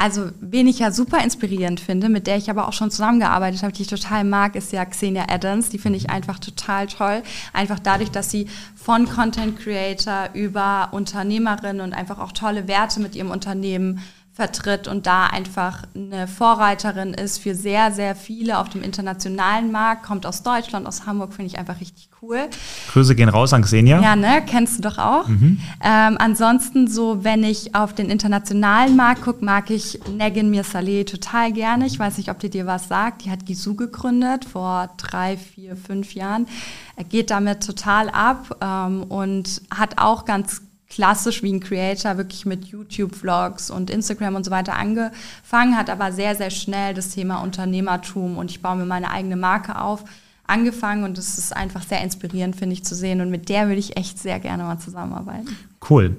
[0.00, 3.72] Also, wen ich ja super inspirierend finde, mit der ich aber auch schon zusammengearbeitet habe,
[3.72, 5.70] die ich total mag, ist ja Xenia Adams.
[5.70, 7.22] Die finde ich einfach total toll.
[7.52, 8.46] Einfach dadurch, dass sie
[8.76, 14.00] von Content Creator über Unternehmerin und einfach auch tolle Werte mit ihrem Unternehmen
[14.38, 20.04] vertritt und da einfach eine Vorreiterin ist für sehr, sehr viele auf dem internationalen Markt,
[20.04, 22.48] kommt aus Deutschland, aus Hamburg, finde ich einfach richtig cool.
[22.92, 24.00] Grüße gehen raus an Xenia.
[24.00, 25.26] Ja, ne, kennst du doch auch.
[25.26, 25.58] Mhm.
[25.82, 31.52] Ähm, ansonsten so, wenn ich auf den internationalen Markt gucke, mag ich Negin Mirsaleh total
[31.52, 31.86] gerne.
[31.86, 33.24] Ich weiß nicht, ob die dir was sagt.
[33.24, 36.46] Die hat Gisu gegründet vor drei, vier, fünf Jahren.
[36.94, 42.46] Er geht damit total ab ähm, und hat auch ganz klassisch wie ein Creator wirklich
[42.46, 47.42] mit YouTube-Vlogs und Instagram und so weiter angefangen, hat aber sehr, sehr schnell das Thema
[47.42, 50.04] Unternehmertum und ich baue mir meine eigene Marke auf,
[50.46, 53.80] angefangen und es ist einfach sehr inspirierend, finde ich, zu sehen und mit der würde
[53.80, 55.56] ich echt sehr gerne mal zusammenarbeiten.
[55.88, 56.16] Cool.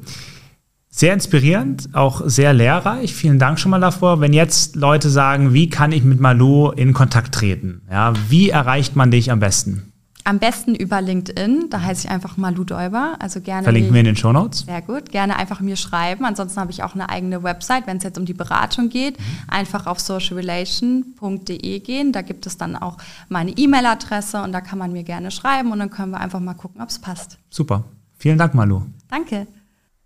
[0.91, 3.13] Sehr inspirierend, auch sehr lehrreich.
[3.13, 4.21] Vielen Dank schon mal davor.
[4.21, 7.81] Wenn jetzt Leute sagen, wie kann ich mit Malu in Kontakt treten?
[7.89, 9.88] Ja, wie erreicht man dich am besten?
[10.25, 13.15] Am besten über LinkedIn, da heiße ich einfach Malu Däuber.
[13.19, 13.63] Also gerne.
[13.63, 14.59] Verlinken wir in den Show Notes.
[14.59, 15.09] Sehr gut.
[15.11, 16.25] Gerne einfach mir schreiben.
[16.25, 19.17] Ansonsten habe ich auch eine eigene Website, wenn es jetzt um die Beratung geht.
[19.17, 19.23] Mhm.
[19.47, 22.11] Einfach auf socialrelation.de gehen.
[22.11, 22.97] Da gibt es dann auch
[23.29, 26.53] meine E-Mail-Adresse und da kann man mir gerne schreiben und dann können wir einfach mal
[26.53, 27.37] gucken, ob es passt.
[27.49, 27.85] Super.
[28.17, 28.81] Vielen Dank, Malu.
[29.09, 29.47] Danke.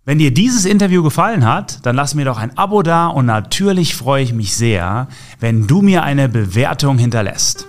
[0.06, 3.96] Wenn dir dieses Interview gefallen hat, dann lass mir doch ein Abo da und natürlich
[3.96, 5.08] freue ich mich sehr,
[5.40, 7.66] wenn du mir eine Bewertung hinterlässt.